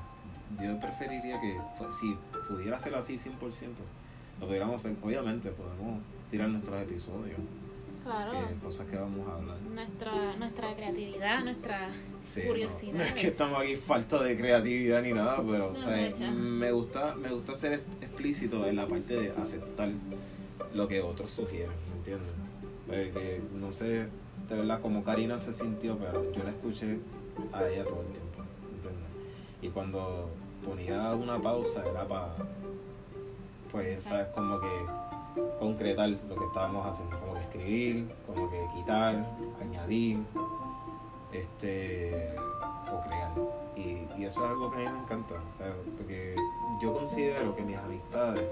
Yo 0.61 0.79
preferiría 0.79 1.39
que, 1.41 1.57
si 1.91 2.15
pudiera 2.47 2.77
ser 2.79 2.95
así 2.95 3.17
100%, 3.17 3.31
lo 4.39 4.47
pudiéramos 4.47 4.75
hacer. 4.85 4.95
Obviamente 5.03 5.49
podemos 5.49 5.99
tirar 6.31 6.47
nuestros 6.49 6.81
episodios, 6.81 7.37
Claro. 8.07 8.47
que, 8.47 8.55
cosas 8.63 8.87
que 8.87 8.95
vamos 8.95 9.27
a 9.27 9.33
hablar. 9.35 9.57
Nuestra, 9.73 10.35
nuestra 10.37 10.75
creatividad, 10.75 11.43
nuestra 11.43 11.89
Sí, 12.23 12.41
curiosidad. 12.47 12.93
No, 12.93 12.97
no 12.99 13.03
es 13.03 13.13
que 13.13 13.27
estamos 13.27 13.61
aquí 13.61 13.75
falta 13.75 14.23
de 14.23 14.37
creatividad 14.37 15.01
ni 15.01 15.11
nada, 15.11 15.37
pero 15.37 15.71
No, 15.73 15.79
o 15.79 15.81
sea, 15.81 15.91
de 15.91 16.07
hecho. 16.07 16.31
me 16.31 16.71
gusta 16.71 17.15
me 17.15 17.29
gusta 17.31 17.55
ser 17.55 17.73
ex- 17.73 17.83
explícito 18.01 18.65
en 18.65 18.77
la 18.77 18.87
parte 18.87 19.13
de 19.13 19.31
aceptar 19.31 19.89
lo 20.73 20.87
que 20.87 21.01
otros 21.01 21.31
sugieren, 21.31 21.71
¿me 21.91 21.97
entiendes? 21.97 22.29
Eh, 22.91 23.11
que 23.13 23.41
no 23.57 23.71
sé 23.73 24.07
de 24.49 24.55
verdad 24.55 24.79
cómo 24.81 25.03
Karina 25.03 25.37
se 25.39 25.51
sintió, 25.51 25.97
pero 25.97 26.31
yo 26.31 26.43
la 26.43 26.51
escuché 26.51 26.99
a 27.51 27.67
ella 27.67 27.83
todo 27.83 28.01
el 28.03 28.07
tiempo, 28.07 28.43
¿entiendes? 28.73 29.09
Y 29.61 29.67
cuando 29.67 30.29
ponía 30.63 31.11
una 31.13 31.41
pausa 31.41 31.83
era 31.85 32.07
para, 32.07 32.35
pues, 33.71 34.03
¿sabes? 34.03 34.27
Como 34.33 34.59
que 34.61 34.67
concretar 35.59 36.09
lo 36.09 36.35
que 36.35 36.45
estábamos 36.45 36.85
haciendo, 36.85 37.19
como 37.19 37.33
que 37.33 37.41
escribir, 37.41 38.07
como 38.25 38.49
que 38.49 38.65
quitar, 38.75 39.25
añadir, 39.61 40.19
este, 41.33 42.35
o 42.91 43.01
crear. 43.07 43.31
Y, 43.75 44.23
eso 44.23 44.43
es 44.43 44.49
algo 44.49 44.71
que 44.71 44.77
a 44.77 44.79
mí 44.79 44.97
me 44.97 45.03
encanta, 45.03 45.35
¿sabes? 45.57 45.73
Porque 45.97 46.35
yo 46.81 46.93
considero 46.93 47.55
que 47.55 47.61
mis 47.61 47.77
amistades, 47.77 48.43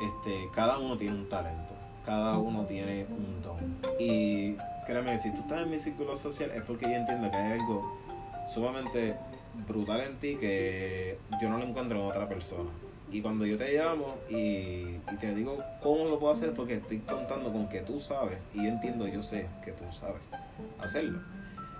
este, 0.00 0.48
cada 0.54 0.78
uno 0.78 0.96
tiene 0.96 1.16
un 1.16 1.28
talento, 1.28 1.74
cada 2.04 2.38
uno 2.38 2.64
tiene 2.64 3.06
un 3.10 3.42
don. 3.42 3.58
Y 4.00 4.56
créeme, 4.86 5.18
si 5.18 5.32
tú 5.32 5.40
estás 5.40 5.62
en 5.62 5.70
mi 5.70 5.78
círculo 5.78 6.16
social 6.16 6.50
es 6.50 6.62
porque 6.62 6.86
yo 6.86 6.96
entiendo 6.96 7.30
que 7.30 7.36
hay 7.36 7.60
algo 7.60 7.92
sumamente 8.52 9.16
brutal 9.66 10.00
en 10.00 10.18
ti 10.18 10.36
que 10.36 11.18
yo 11.40 11.48
no 11.48 11.58
lo 11.58 11.64
encuentro 11.64 12.00
en 12.00 12.06
otra 12.06 12.28
persona. 12.28 12.70
Y 13.10 13.22
cuando 13.22 13.46
yo 13.46 13.56
te 13.56 13.72
llamo 13.74 14.16
y, 14.28 14.34
y 14.34 15.16
te 15.18 15.34
digo 15.34 15.58
cómo 15.82 16.04
lo 16.04 16.18
puedo 16.18 16.32
hacer, 16.32 16.52
porque 16.52 16.74
estoy 16.74 16.98
contando 16.98 17.50
con 17.52 17.68
que 17.68 17.80
tú 17.80 18.00
sabes, 18.00 18.38
y 18.54 18.58
yo 18.64 18.68
entiendo, 18.68 19.06
yo 19.08 19.22
sé 19.22 19.46
que 19.64 19.72
tú 19.72 19.84
sabes 19.90 20.20
hacerlo. 20.80 21.20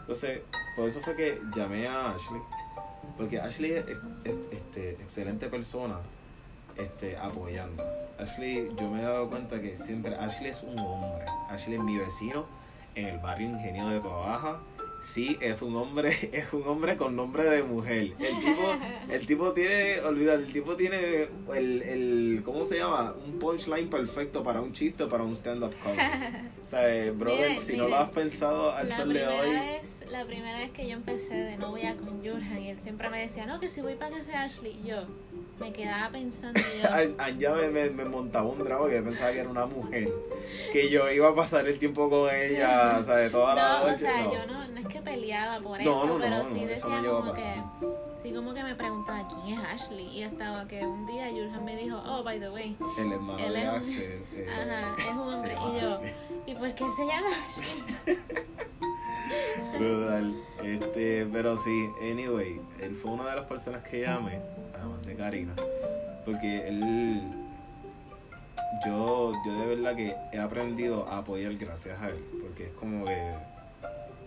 Entonces, 0.01 0.41
por 0.77 0.89
eso 0.89 1.01
fue 1.01 1.15
que 1.17 1.39
llamé 1.55 1.87
a 1.87 2.13
Ashley, 2.13 2.41
porque 3.19 3.41
Ashley 3.41 3.73
es, 3.73 3.85
es- 4.25 4.39
este, 4.53 4.93
excelente 4.93 5.49
persona 5.49 5.97
este, 6.77 7.17
apoyando. 7.19 7.85
Ashley, 8.19 8.71
yo 8.81 8.89
me 8.91 9.01
he 9.01 9.05
dado 9.05 9.29
cuenta 9.29 9.61
que 9.61 9.77
siempre, 9.77 10.15
Ashley 10.17 10.51
es 10.51 10.63
un 10.63 10.79
hombre, 10.79 11.27
Ashley 11.51 11.77
es 11.77 11.83
mi 11.83 11.99
vecino 11.99 12.47
en 12.95 13.07
el 13.07 13.19
barrio 13.19 13.49
Ingenio 13.51 13.89
de 13.89 13.99
Baja. 14.01 14.57
Sí, 15.01 15.39
es 15.41 15.63
un 15.63 15.77
hombre, 15.77 16.11
es 16.33 16.53
un 16.53 16.67
hombre 16.67 16.97
con 16.97 17.15
nombre 17.17 17.45
de 17.45 17.63
mujer. 17.63 18.13
El 18.19 18.39
tipo, 18.39 18.77
el 19.09 19.27
tipo 19.27 19.53
tiene, 19.53 20.01
olvídate, 20.01 20.45
el 20.45 20.53
tipo 20.53 20.77
tiene 20.77 21.29
el, 21.55 21.83
el, 21.83 22.43
¿cómo 22.45 22.65
se 22.65 22.79
llama? 22.79 23.15
Un 23.25 23.39
punchline 23.39 23.89
perfecto 23.89 24.43
para 24.43 24.61
un 24.61 24.73
chiste 24.73 25.07
para 25.07 25.23
un 25.23 25.37
stand-up 25.37 25.75
comedy. 25.83 26.03
O 26.63 26.71
sea, 26.71 27.13
brother, 27.13 27.61
si 27.63 27.79
no 27.79 27.89
lo 27.89 27.97
has 27.97 28.11
pensado 28.11 28.71
al 28.71 28.93
sol 28.93 29.15
de 29.15 29.27
hoy, 29.27 29.51
vez 29.51 29.98
la 30.11 30.25
primera 30.25 30.59
vez 30.59 30.71
que 30.71 30.89
yo 30.89 30.95
empecé 30.95 31.35
de 31.35 31.57
novia 31.57 31.95
con 31.97 32.19
Jurgen, 32.19 32.63
y 32.63 32.71
él 32.71 32.79
siempre 32.79 33.11
me 33.11 33.21
decía, 33.21 33.47
no, 33.47 33.61
que 33.61 33.69
si 33.69 33.81
voy 33.81 33.95
para 33.95 34.17
que 34.17 34.23
sea 34.23 34.43
Ashley, 34.43 34.81
yo 34.85 35.05
me 35.61 35.73
quedaba 35.73 36.11
pensando, 36.11 36.61
yo, 36.81 36.89
Anja 37.19 37.55
me, 37.55 37.69
me, 37.69 37.91
me 37.91 38.05
montaba 38.05 38.47
un 38.49 38.63
drama 38.63 38.89
que 38.89 39.03
pensaba 39.03 39.33
que 39.33 39.41
era 39.41 39.49
una 39.49 39.67
mujer. 39.67 40.09
Que 40.73 40.89
yo 40.89 41.11
iba 41.11 41.29
a 41.29 41.35
pasar 41.35 41.67
el 41.67 41.79
tiempo 41.79 42.09
con 42.09 42.35
ella, 42.35 43.03
¿sabes? 43.05 43.33
Toda 43.33 43.55
la 43.55 43.81
no, 43.81 43.87
noche. 43.89 43.95
o 43.95 43.99
sea, 43.99 44.25
no. 44.25 44.33
yo 44.35 44.47
no, 44.47 44.69
no 44.69 44.81
es 44.81 44.87
que 44.87 45.01
peleaba 45.03 45.61
por 45.61 45.81
eso, 45.81 46.19
pero 46.21 46.55
sí 46.55 46.65
decía 46.65 47.03
como 47.07 47.33
que, 47.33 47.63
sí 48.23 48.33
como 48.33 48.55
que 48.55 48.63
me 48.63 48.75
preguntaba 48.75 49.29
quién 49.29 49.59
es 49.59 49.65
Ashley, 49.65 50.07
y 50.07 50.23
hasta 50.23 50.67
que 50.69 50.87
un 50.87 51.07
día 51.07 51.29
Jurgen 51.31 51.65
me 51.65 51.77
dijo, 51.77 52.01
oh, 52.07 52.23
by 52.23 52.39
the 52.39 52.51
way, 52.51 52.77
El 52.97 53.13
hermano 53.13 53.39
Él 53.39 53.53
de 53.53 53.63
es 53.63 53.69
Axel. 53.69 54.23
eh, 54.37 54.47
ajá, 54.49 54.95
es 54.99 55.17
un 55.17 55.35
hombre, 55.35 55.53
y 55.55 55.81
yo, 55.81 55.95
Ashley. 55.95 56.15
¿y 56.47 56.55
por 56.55 56.75
qué 56.75 56.85
él 56.85 56.91
se 56.97 57.07
llama 57.07 57.29
Ashley? 57.29 58.19
Brutal. 59.79 60.35
Este, 60.65 61.27
pero 61.33 61.57
sí, 61.57 61.89
anyway, 62.01 62.61
él 62.81 62.95
fue 62.95 63.13
una 63.13 63.31
de 63.31 63.37
las 63.37 63.47
personas 63.47 63.83
que 63.85 64.01
llamé, 64.01 64.41
además 64.75 65.03
de 65.07 65.15
Karina, 65.15 65.53
porque 66.25 66.69
él, 66.69 67.23
yo, 68.85 69.33
yo 69.47 69.53
de 69.61 69.67
verdad 69.77 69.97
que 69.97 70.15
he 70.33 70.39
aprendido 70.39 71.07
a 71.09 71.19
apoyar 71.19 71.55
gracias 71.55 72.01
a 72.01 72.09
él, 72.09 72.25
porque 72.43 72.65
es 72.67 72.73
como 72.73 73.05
que 73.05 73.35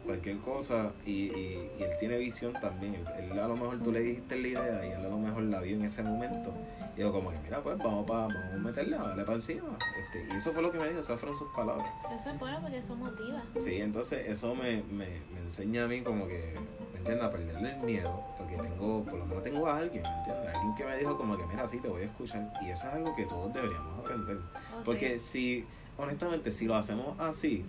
cualquier 0.05 0.37
cosa 0.37 0.91
y, 1.05 1.11
y, 1.11 1.71
y 1.79 1.83
él 1.83 1.91
tiene 1.99 2.17
visión 2.17 2.53
también, 2.53 2.95
él, 2.95 3.05
él 3.31 3.39
a 3.39 3.47
lo 3.47 3.55
mejor 3.55 3.79
tú 3.79 3.91
le 3.91 3.99
dijiste 4.01 4.35
la 4.41 4.47
idea 4.47 4.85
y 4.85 4.89
él 4.91 5.05
a 5.05 5.09
lo 5.09 5.17
mejor 5.17 5.43
la 5.43 5.59
vio 5.61 5.75
en 5.75 5.83
ese 5.83 6.01
momento 6.03 6.51
y 6.95 6.97
digo 6.97 7.11
como 7.11 7.31
que 7.31 7.37
mira 7.39 7.61
pues 7.61 7.77
vamos 7.77 8.07
para 8.07 8.21
vamos 8.27 8.35
a 8.53 8.57
meterle, 8.57 8.95
a 8.95 9.03
darle 9.03 9.23
para 9.23 9.35
encima, 9.35 9.77
este, 10.03 10.27
y 10.33 10.37
eso 10.37 10.51
fue 10.51 10.61
lo 10.61 10.71
que 10.71 10.79
me 10.79 10.87
dijo, 10.89 10.99
esas 11.01 11.19
fueron 11.19 11.35
sus 11.37 11.47
palabras. 11.55 11.87
Eso 12.13 12.29
es 12.31 12.39
bueno 12.39 12.59
porque 12.61 12.77
eso 12.79 12.95
motiva. 12.95 13.41
Sí, 13.59 13.75
entonces 13.75 14.27
eso 14.27 14.55
me, 14.55 14.83
me, 14.91 15.07
me 15.33 15.39
enseña 15.43 15.85
a 15.85 15.87
mí 15.87 16.01
como 16.01 16.27
que, 16.27 16.55
¿me 16.93 16.97
entiendes? 16.99 17.23
A 17.23 17.31
perderle 17.31 17.71
el 17.75 17.77
miedo, 17.81 18.21
porque 18.37 18.57
tengo, 18.57 19.03
por 19.03 19.13
lo 19.13 19.25
menos 19.25 19.43
tengo 19.43 19.67
a 19.67 19.77
alguien, 19.77 20.03
¿me 20.03 20.09
entiendes? 20.17 20.55
Alguien 20.55 20.75
que 20.75 20.83
me 20.85 20.97
dijo 20.97 21.17
como 21.17 21.37
que, 21.37 21.45
mira, 21.45 21.67
sí, 21.67 21.77
te 21.77 21.87
voy 21.87 22.01
a 22.01 22.05
escuchar. 22.05 22.51
Y 22.61 22.69
eso 22.71 22.87
es 22.87 22.93
algo 22.93 23.15
que 23.15 23.25
todos 23.25 23.53
deberíamos 23.53 23.99
aprender. 23.99 24.37
Oh, 24.77 24.83
Porque 24.83 25.19
sí. 25.19 25.63
si, 25.63 25.65
honestamente, 25.97 26.51
si 26.51 26.65
lo 26.65 26.75
hacemos 26.75 27.17
así, 27.19 27.65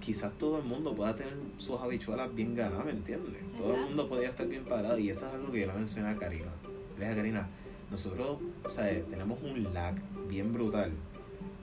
quizás 0.00 0.32
todo 0.38 0.58
el 0.58 0.64
mundo 0.64 0.94
pueda 0.94 1.14
tener 1.14 1.34
sus 1.58 1.80
habichuelas 1.80 2.34
bien 2.34 2.54
ganadas, 2.54 2.84
¿me 2.84 2.92
entiendes? 2.92 3.42
Todo 3.56 3.74
el 3.74 3.82
mundo 3.82 4.08
podría 4.08 4.28
estar 4.28 4.46
bien 4.46 4.64
parado. 4.64 4.98
Y 4.98 5.10
eso 5.10 5.26
es 5.26 5.34
algo 5.34 5.52
que 5.52 5.60
yo 5.60 5.66
le 5.66 5.72
mencioné 5.74 6.08
a 6.10 6.16
Karina. 6.16 6.50
Le 6.98 7.00
dije 7.00 7.12
a 7.12 7.16
Karina, 7.16 7.48
nosotros, 7.90 8.38
¿sabes? 8.68 9.08
Tenemos 9.08 9.38
un 9.42 9.72
lag 9.74 9.94
bien 10.28 10.52
brutal 10.52 10.92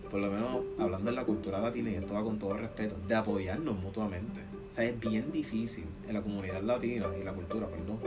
por 0.10 0.20
lo 0.20 0.32
menos 0.32 0.64
hablando 0.80 1.12
de 1.12 1.16
la 1.16 1.24
cultura 1.24 1.60
latina, 1.60 1.92
y 1.92 1.96
esto 1.96 2.14
va 2.14 2.24
con 2.24 2.40
todo 2.40 2.54
respeto, 2.54 2.96
de 3.08 3.16
apoyarnos 3.16 3.80
mutuamente. 3.80 4.42
O 4.70 4.74
sea, 4.74 4.84
es 4.86 5.00
bien 5.00 5.32
difícil 5.32 5.86
en 6.08 6.14
la 6.14 6.22
comunidad 6.22 6.62
latina 6.62 7.08
y 7.20 7.24
la 7.24 7.34
cultura, 7.34 7.68
perdón. 7.68 8.00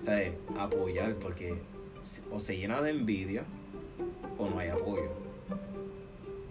O 0.00 0.02
sea, 0.02 0.22
es 0.22 0.32
apoyar 0.58 1.14
porque 1.14 1.54
o 2.32 2.40
se 2.40 2.56
llena 2.56 2.80
de 2.82 2.90
envidia 2.90 3.44
o 4.38 4.48
no 4.48 4.58
hay 4.58 4.68
apoyo. 4.68 5.10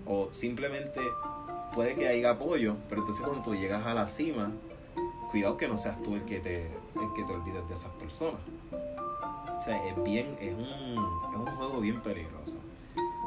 O 0.06 0.30
simplemente 0.32 1.02
puede 1.74 1.96
que 1.96 2.08
haya 2.08 2.32
apoyo, 2.32 2.76
pero 2.88 3.02
entonces 3.02 3.26
cuando 3.26 3.44
tú 3.44 3.56
llegas 3.56 3.86
a 3.86 3.94
la 3.94 4.08
cima, 4.08 4.52
cuidado 5.32 5.58
que 5.58 5.68
no 5.68 5.78
seas 5.78 6.02
tú 6.04 6.16
el 6.16 6.24
que 6.24 6.40
te, 6.40 6.64
el 6.64 7.14
que 7.16 7.24
te 7.24 7.34
olvides 7.34 7.68
de 7.68 7.74
esas 7.74 7.92
personas. 7.94 8.42
O 8.72 9.62
sea, 9.62 9.86
es 9.88 10.04
bien, 10.04 10.38
es 10.40 10.54
un, 10.54 10.64
es 10.64 11.36
un 11.36 11.46
juego 11.58 11.82
bien 11.82 12.02
peligroso. 12.02 12.58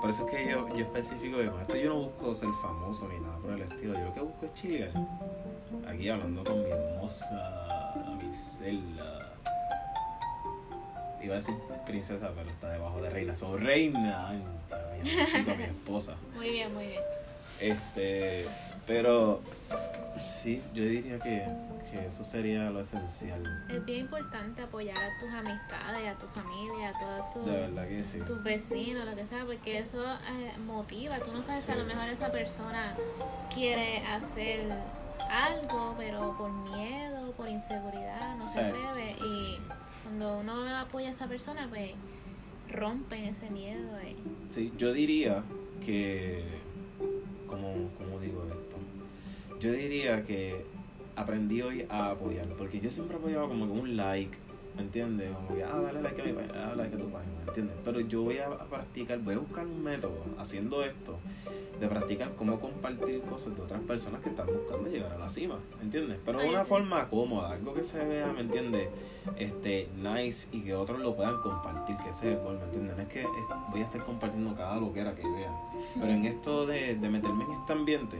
Por 0.00 0.10
eso 0.10 0.26
es 0.26 0.34
que 0.34 0.50
yo, 0.50 0.66
yo 0.74 0.84
especifico 0.84 1.36
con 1.36 1.60
esto 1.60 1.76
yo 1.76 1.90
no 1.90 2.00
busco 2.00 2.34
ser 2.34 2.48
famoso 2.60 3.06
ni 3.08 3.20
nada 3.20 3.36
por 3.36 3.52
el 3.52 3.62
estilo. 3.62 3.94
Yo 3.94 4.06
lo 4.06 4.14
que 4.14 4.20
busco 4.20 4.46
es 4.46 4.54
chilear. 4.54 4.90
Aquí 5.86 6.08
hablando 6.08 6.42
con 6.42 6.62
mi 6.62 6.70
hermosa, 6.70 7.94
mi. 8.18 8.82
Iba 11.24 11.34
a 11.34 11.36
decir 11.36 11.54
princesa, 11.86 12.32
pero 12.34 12.50
está 12.50 12.70
debajo 12.70 13.00
de 13.00 13.10
reina. 13.10 13.34
Soy 13.34 13.60
reina. 13.60 14.28
Ay, 14.28 14.42
mi 15.04 15.62
esposa. 15.62 16.16
Muy 16.34 16.50
bien, 16.50 16.74
muy 16.74 16.86
bien. 16.86 17.00
Este, 17.62 18.44
pero 18.86 19.40
sí, 20.42 20.60
yo 20.74 20.84
diría 20.84 21.18
que, 21.18 21.46
que 21.90 22.06
eso 22.06 22.24
sería 22.24 22.70
lo 22.70 22.80
esencial. 22.80 23.42
Es 23.68 23.84
bien 23.84 24.00
importante 24.00 24.62
apoyar 24.62 24.98
a 24.98 25.20
tus 25.20 25.30
amistades, 25.30 26.08
a 26.08 26.18
tu 26.18 26.26
familia, 26.26 26.90
a 26.90 26.98
todos 26.98 27.34
tus, 27.34 28.06
sí. 28.06 28.18
vecinos, 28.42 29.04
lo 29.04 29.14
que 29.14 29.26
sea, 29.26 29.44
porque 29.44 29.78
eso 29.78 30.02
eh, 30.04 30.52
motiva. 30.66 31.18
Tú 31.20 31.32
no 31.32 31.42
sabes 31.42 31.64
si 31.64 31.72
a 31.72 31.76
lo 31.76 31.84
mejor 31.84 32.08
esa 32.08 32.32
persona 32.32 32.96
quiere 33.54 33.98
hacer 34.06 34.66
algo, 35.30 35.94
pero 35.96 36.36
por 36.36 36.50
miedo, 36.50 37.32
por 37.32 37.48
inseguridad, 37.48 38.36
no 38.36 38.48
se 38.48 38.60
atreve. 38.60 39.16
Y 39.24 39.58
cuando 40.02 40.38
uno 40.38 40.76
apoya 40.76 41.08
a 41.08 41.12
esa 41.12 41.26
persona, 41.26 41.66
pues 41.68 41.92
rompen 42.68 43.24
ese 43.24 43.50
miedo. 43.50 43.98
Y, 44.02 44.16
Sí, 44.52 44.72
yo 44.76 44.92
diría 44.92 45.42
que, 45.84 46.44
como, 47.52 47.88
como 47.98 48.18
digo 48.18 48.42
esto, 48.44 48.76
yo 49.60 49.72
diría 49.72 50.24
que 50.24 50.64
aprendí 51.14 51.60
hoy 51.60 51.84
a 51.90 52.10
apoyar, 52.10 52.46
porque 52.56 52.80
yo 52.80 52.90
siempre 52.90 53.16
apoyaba 53.18 53.46
como 53.46 53.66
un 53.66 53.96
like, 53.96 54.36
¿me 54.76 54.82
entiendes? 54.82 55.30
Como 55.34 55.54
que, 55.54 55.64
ah, 55.64 55.80
dale 55.80 56.02
like 56.02 56.20
a 56.20 56.24
mi 56.24 56.32
página, 56.32 56.54
dale 56.54 56.76
like 56.76 56.94
a 56.94 56.98
tu 56.98 57.10
página, 57.10 57.32
¿me 57.38 57.48
entiendes? 57.48 57.76
Pero 57.84 58.00
yo 58.00 58.22
voy 58.22 58.38
a 58.38 58.48
practicar, 58.48 59.18
voy 59.18 59.34
a 59.34 59.38
buscar 59.38 59.66
un 59.66 59.82
método 59.82 60.24
haciendo 60.38 60.82
esto, 60.84 61.18
de 61.80 61.88
practicar 61.88 62.30
cómo 62.36 62.60
compartir 62.60 63.20
cosas 63.22 63.56
de 63.56 63.62
otras 63.62 63.80
personas 63.82 64.20
que 64.22 64.30
están 64.30 64.46
buscando 64.46 64.88
llegar 64.88 65.12
a 65.12 65.18
la 65.18 65.30
cima, 65.30 65.58
¿me 65.78 65.84
entiendes? 65.84 66.20
Pero 66.24 66.40
de 66.40 66.48
una 66.48 66.62
sí. 66.62 66.68
forma 66.68 67.08
cómoda, 67.08 67.52
algo 67.52 67.74
que 67.74 67.82
se 67.82 68.04
vea, 68.04 68.28
¿me 68.32 68.40
entiendes? 68.40 68.88
Este, 69.36 69.88
nice 69.96 70.48
y 70.52 70.60
que 70.62 70.74
otros 70.74 71.00
lo 71.00 71.14
puedan 71.14 71.40
compartir, 71.42 71.96
que 71.96 72.12
sea 72.14 72.32
igual, 72.32 72.58
¿me 72.58 72.64
entiendes? 72.64 72.96
No 72.96 73.02
es 73.02 73.08
que 73.08 73.26
voy 73.70 73.80
a 73.80 73.84
estar 73.84 74.04
compartiendo 74.04 74.54
cada 74.54 74.76
lo 74.76 74.92
que 74.92 75.00
era 75.00 75.14
que 75.14 75.28
vea. 75.28 75.52
Pero 75.94 76.12
en 76.12 76.24
esto 76.24 76.66
de, 76.66 76.96
de 76.96 77.08
meterme 77.08 77.44
en 77.44 77.52
este 77.52 77.72
ambiente, 77.72 78.18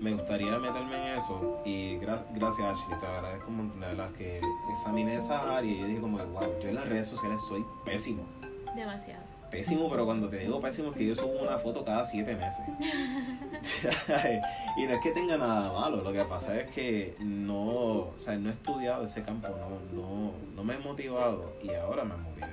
me 0.00 0.12
gustaría 0.14 0.58
meterme 0.58 0.96
en 1.12 1.18
eso 1.18 1.60
y 1.64 1.96
gra- 1.98 2.24
gracias 2.34 2.78
Ashley, 2.78 2.98
te 2.98 3.06
agradezco 3.06 3.48
un 3.48 3.56
montón 3.58 3.80
de 3.80 3.86
verdad 3.86 4.10
que 4.12 4.40
examiné 4.70 5.16
esa 5.16 5.56
área 5.58 5.70
y 5.70 5.78
yo 5.80 5.86
dije 5.86 6.00
como 6.00 6.18
que 6.18 6.24
wow, 6.24 6.60
yo 6.62 6.68
en 6.68 6.74
las 6.74 6.88
redes 6.88 7.08
sociales 7.08 7.40
soy 7.46 7.64
pésimo. 7.84 8.24
demasiado. 8.74 9.22
Pésimo, 9.50 9.90
pero 9.90 10.04
cuando 10.06 10.28
te 10.28 10.38
digo 10.38 10.60
pésimo 10.60 10.90
es 10.90 10.96
que 10.96 11.06
yo 11.08 11.14
subo 11.16 11.42
una 11.42 11.58
foto 11.58 11.84
cada 11.84 12.04
siete 12.04 12.36
meses. 12.36 12.64
y 14.76 14.86
no 14.86 14.92
es 14.94 15.00
que 15.02 15.10
tenga 15.10 15.36
nada 15.36 15.72
malo, 15.72 16.02
lo 16.02 16.12
que 16.12 16.24
pasa 16.24 16.56
es 16.56 16.70
que 16.70 17.16
no, 17.18 17.64
o 17.64 18.14
sea, 18.16 18.36
no 18.36 18.48
he 18.48 18.52
estudiado 18.52 19.04
ese 19.04 19.22
campo, 19.24 19.48
no, 19.48 20.00
no, 20.00 20.32
no 20.54 20.64
me 20.64 20.74
he 20.74 20.78
motivado 20.78 21.52
y 21.62 21.70
ahora 21.74 22.04
me 22.04 22.16
motivé. 22.16 22.46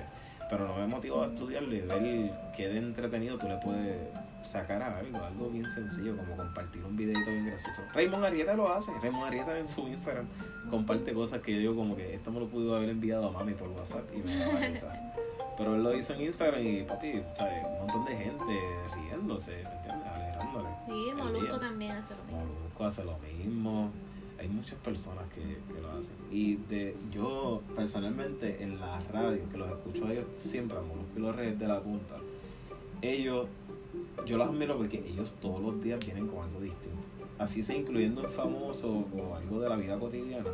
Pero 0.50 0.68
no 0.68 0.76
me 0.76 0.86
he 0.86 0.88
motivado 0.88 1.24
a 1.24 1.28
estudiarlo 1.28 1.74
y 1.76 1.82
ver 1.82 2.32
qué 2.56 2.68
de 2.68 2.78
entretenido 2.80 3.38
tú 3.38 3.48
le 3.48 3.58
puedes 3.58 3.98
sacar 4.44 4.82
algo, 4.82 5.18
algo 5.24 5.50
bien 5.50 5.70
sencillo, 5.72 6.16
como 6.18 6.36
compartir 6.36 6.84
un 6.84 6.96
videito 6.96 7.30
bien 7.30 7.48
gracioso. 7.48 7.82
Raymond 7.94 8.26
Arieta 8.26 8.54
lo 8.54 8.72
hace, 8.72 8.92
Raymond 9.02 9.26
Arieta 9.26 9.58
en 9.58 9.68
su 9.68 9.88
Instagram 9.88 10.28
comparte 10.70 11.14
cosas 11.14 11.42
que 11.42 11.54
yo 11.54 11.60
digo 11.60 11.76
como 11.76 11.96
que 11.96 12.14
esto 12.14 12.32
me 12.32 12.40
lo 12.40 12.48
pudo 12.48 12.76
haber 12.76 12.90
enviado 12.90 13.28
a 13.28 13.32
mami 13.32 13.54
por 13.54 13.70
WhatsApp 13.70 14.06
y 14.14 14.18
me 14.18 14.36
daba 14.36 14.60
risa. 14.60 15.14
Pero 15.58 15.76
él 15.76 15.84
lo 15.84 15.98
hizo 15.98 16.14
en 16.14 16.22
Instagram 16.22 16.66
y 16.66 16.84
papi, 16.84 17.24
¿sabes? 17.34 17.64
Un 17.66 17.88
montón 17.88 18.06
de 18.06 18.16
gente 18.16 18.60
riéndose, 18.96 19.64
¿me 19.64 19.74
entiendes? 19.74 20.08
Alegrándole. 20.08 20.70
Sí, 20.86 21.14
Molusco 21.16 21.60
también 21.60 21.92
hace 21.94 22.14
lo 22.14 22.24
mismo. 22.24 22.38
Molusco 22.38 22.86
hace 22.86 23.04
lo 23.04 23.18
mismo. 23.18 23.92
Hay 24.40 24.48
muchas 24.50 24.78
personas 24.80 25.24
que, 25.34 25.42
que 25.42 25.82
lo 25.82 25.92
hacen. 25.94 26.14
Y 26.30 26.58
de 26.58 26.96
yo, 27.12 27.64
personalmente, 27.76 28.62
en 28.62 28.80
la 28.80 29.02
radio, 29.12 29.50
que 29.50 29.58
los 29.58 29.72
escucho 29.72 30.06
a 30.06 30.12
ellos 30.12 30.26
siempre, 30.38 30.78
a 30.78 30.82
Molusco 30.82 31.14
y 31.18 31.22
los 31.22 31.36
Reyes 31.36 31.58
de 31.58 31.68
la 31.68 31.80
Punta, 31.80 32.18
ellos, 33.02 33.48
yo 34.26 34.38
los 34.38 34.48
admiro 34.48 34.78
porque 34.78 34.98
ellos 34.98 35.34
todos 35.42 35.62
los 35.62 35.82
días 35.82 36.04
vienen 36.06 36.28
con 36.28 36.44
algo 36.44 36.60
distinto. 36.60 36.98
Así 37.40 37.62
sea 37.62 37.76
incluyendo 37.76 38.22
un 38.22 38.30
famoso 38.30 39.06
o 39.16 39.36
algo 39.36 39.60
de 39.60 39.70
la 39.70 39.76
vida 39.76 39.98
cotidiana. 39.98 40.50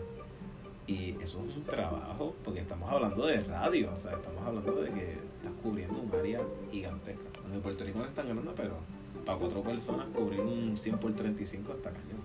Y 0.86 1.12
eso 1.21 1.39
es 1.49 1.56
un 1.56 1.63
trabajo, 1.63 2.36
porque 2.43 2.60
estamos 2.60 2.91
hablando 2.91 3.25
de 3.25 3.41
radio, 3.43 3.89
o 3.95 3.97
sea, 3.97 4.12
estamos 4.12 4.45
hablando 4.45 4.73
de 4.82 4.91
que 4.91 5.13
estás 5.13 5.53
cubriendo 5.62 5.97
un 5.97 6.13
área 6.13 6.41
gigantesca. 6.71 7.29
En 7.53 7.62
Puerto 7.62 7.86
Rico 7.86 7.99
no 7.99 8.06
están 8.06 8.27
ganando, 8.27 8.53
pero 8.53 8.73
para 9.25 9.39
cuatro 9.39 9.62
personas 9.62 10.08
cubrir 10.13 10.41
un 10.41 10.77
100 10.77 10.97
por 10.97 11.13
35 11.13 11.72
hasta 11.72 11.89
cañón. 11.89 12.20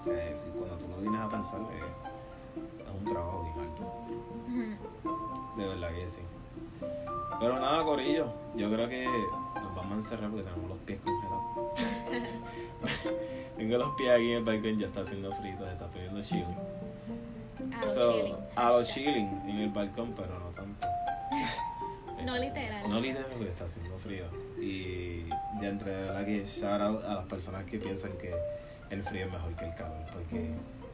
O 0.00 0.04
sea, 0.04 0.36
si 0.36 0.46
cuando 0.50 0.76
tú 0.76 0.88
lo 0.88 1.00
vienes 1.00 1.20
a 1.20 1.30
pensar, 1.30 1.60
es, 1.60 2.84
es 2.84 3.00
un 3.00 3.04
trabajo 3.06 3.44
bien 3.44 3.66
alto. 3.66 5.56
De 5.56 5.64
verdad 5.68 5.94
que 5.94 6.08
sí. 6.08 6.20
Pero 7.40 7.58
nada, 7.58 7.84
Corillo, 7.84 8.32
yo 8.56 8.70
creo 8.70 8.88
que 8.88 9.04
nos 9.06 9.74
vamos 9.74 9.92
a 9.92 9.96
encerrar 9.96 10.30
porque 10.30 10.44
tenemos 10.44 10.68
los 10.68 10.78
pies 10.78 11.00
congelados. 11.00 11.80
Tengo 13.56 13.78
los 13.78 13.90
pies 13.96 14.10
aquí 14.10 14.32
en 14.32 14.38
el 14.38 14.44
balcón, 14.44 14.78
ya 14.78 14.86
está 14.86 15.00
haciendo 15.02 15.32
frito, 15.34 15.64
se 15.66 15.72
está 15.72 15.86
pidiendo 15.88 16.22
chili. 16.22 16.44
A 17.78 17.84
los 17.84 17.94
So, 17.94 18.12
chilling. 18.12 18.36
A 18.56 18.70
los 18.70 18.88
chilling 18.88 19.40
en 19.48 19.56
el 19.58 19.68
balcón, 19.70 20.12
pero 20.16 20.38
no 20.38 20.46
tanto. 20.50 20.86
No 22.24 22.36
literal. 22.36 22.90
No 22.90 23.00
literal 23.00 23.24
porque 23.32 23.48
está 23.48 23.64
haciendo 23.64 23.96
frío. 23.96 24.26
Y 24.60 25.22
de 25.58 25.68
entre 25.68 25.90
verdad 25.90 26.26
que 26.26 26.44
shout 26.44 26.80
out 26.82 27.02
a 27.04 27.14
las 27.14 27.24
personas 27.24 27.64
que 27.64 27.78
piensan 27.78 28.12
que 28.18 28.30
el 28.90 29.02
frío 29.02 29.24
es 29.24 29.32
mejor 29.32 29.56
que 29.56 29.64
el 29.64 29.74
calor. 29.74 29.96
Porque 30.12 30.50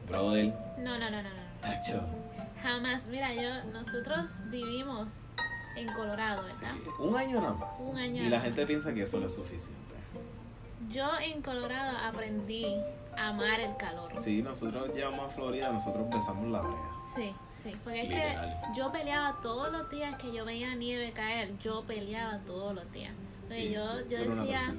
Brother, 0.06 0.54
No, 0.78 0.96
no, 1.00 1.10
no, 1.10 1.22
no, 1.22 1.28
no. 1.28 1.60
tacho. 1.60 2.00
Jamás. 2.62 3.06
Mira, 3.06 3.34
yo, 3.34 3.64
nosotros 3.72 4.26
vivimos 4.50 5.08
en 5.76 5.92
Colorado, 5.92 6.42
sí, 6.48 6.56
¿verdad? 6.62 6.76
un 6.98 7.16
año 7.16 7.40
nada 7.40 7.54
más. 7.54 7.68
Un 7.78 7.96
año. 7.96 8.22
Y 8.22 8.28
la 8.28 8.40
gente 8.40 8.60
más. 8.62 8.68
piensa 8.68 8.94
que 8.94 9.02
eso 9.02 9.18
no 9.20 9.26
es 9.26 9.34
suficiente. 9.34 9.74
Yo 10.90 11.08
en 11.20 11.42
Colorado 11.42 11.98
aprendí 11.98 12.66
a 13.16 13.28
amar 13.28 13.60
el 13.60 13.76
calor. 13.76 14.12
Sí, 14.18 14.42
nosotros 14.42 14.90
llegamos 14.94 15.20
a 15.20 15.28
Florida, 15.34 15.72
nosotros 15.72 16.08
besamos 16.10 16.48
la 16.50 16.60
brea. 16.60 16.90
Sí, 17.16 17.32
sí, 17.62 17.76
porque 17.82 18.02
es 18.02 18.08
Literal. 18.08 18.60
que 18.72 18.78
yo 18.78 18.92
peleaba 18.92 19.36
todos 19.42 19.72
los 19.72 19.90
días 19.90 20.16
que 20.20 20.32
yo 20.32 20.44
veía 20.44 20.74
nieve 20.74 21.12
caer, 21.12 21.56
yo 21.58 21.82
peleaba 21.82 22.38
todos 22.46 22.74
los 22.74 22.92
días. 22.92 23.12
Entonces 23.42 23.58
Sí, 23.64 23.72
yo, 23.72 23.84
yo 24.08 24.18
decía. 24.36 24.74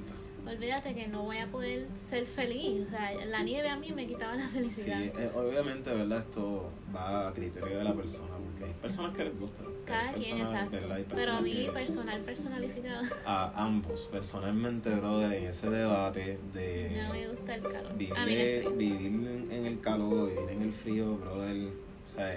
Olvídate 0.48 0.94
que 0.96 1.08
no 1.08 1.24
voy 1.24 1.38
a 1.38 1.48
poder 1.48 1.88
ser 2.10 2.26
feliz. 2.26 2.86
O 2.88 2.90
sea, 2.90 3.14
la 3.26 3.44
nieve 3.44 3.70
a 3.70 3.78
mí 3.78 3.92
me 3.92 4.08
quitaba 4.08 4.36
la 4.36 4.46
Sí, 4.48 4.54
felicidad. 4.54 5.02
eh, 5.02 5.32
obviamente, 5.36 5.94
¿verdad? 5.94 6.20
Esto 6.20 6.72
va 6.96 7.28
a 7.28 7.34
criterio 7.34 7.78
de 7.78 7.84
la 7.84 7.94
persona, 7.94 8.36
porque 8.38 8.66
hay 8.66 8.74
personas 8.82 9.16
que 9.16 9.24
les 9.26 9.40
gusta. 9.40 9.64
o 9.64 9.72
sea, 9.72 9.86
Cada 9.86 10.14
quien, 10.14 10.38
exacto. 10.40 10.78
Pero 11.16 11.32
a 11.34 11.42
mí, 11.42 11.66
que- 11.66 11.72
personal, 11.72 12.22
personalificado, 12.22 13.04
a 13.26 13.64
ambos, 13.64 14.08
personalmente, 14.12 14.90
brother, 14.96 15.34
en 15.34 15.46
ese 15.48 15.70
debate 15.70 16.38
de 16.54 17.02
no 17.04 17.14
me 17.14 17.28
gusta 17.28 17.56
el 17.56 17.62
calor. 17.64 17.98
vivir, 17.98 18.18
A 18.18 18.26
mí 18.26 18.34
el 18.34 18.60
frío. 18.64 18.72
vivir 18.78 19.48
en, 19.52 19.66
el 19.66 19.80
calor, 19.82 20.30
vivir 20.30 20.50
en 20.50 20.62
el 20.62 20.72
frío, 20.72 21.18
brother, 21.18 21.68
o 22.06 22.10
sea, 22.10 22.36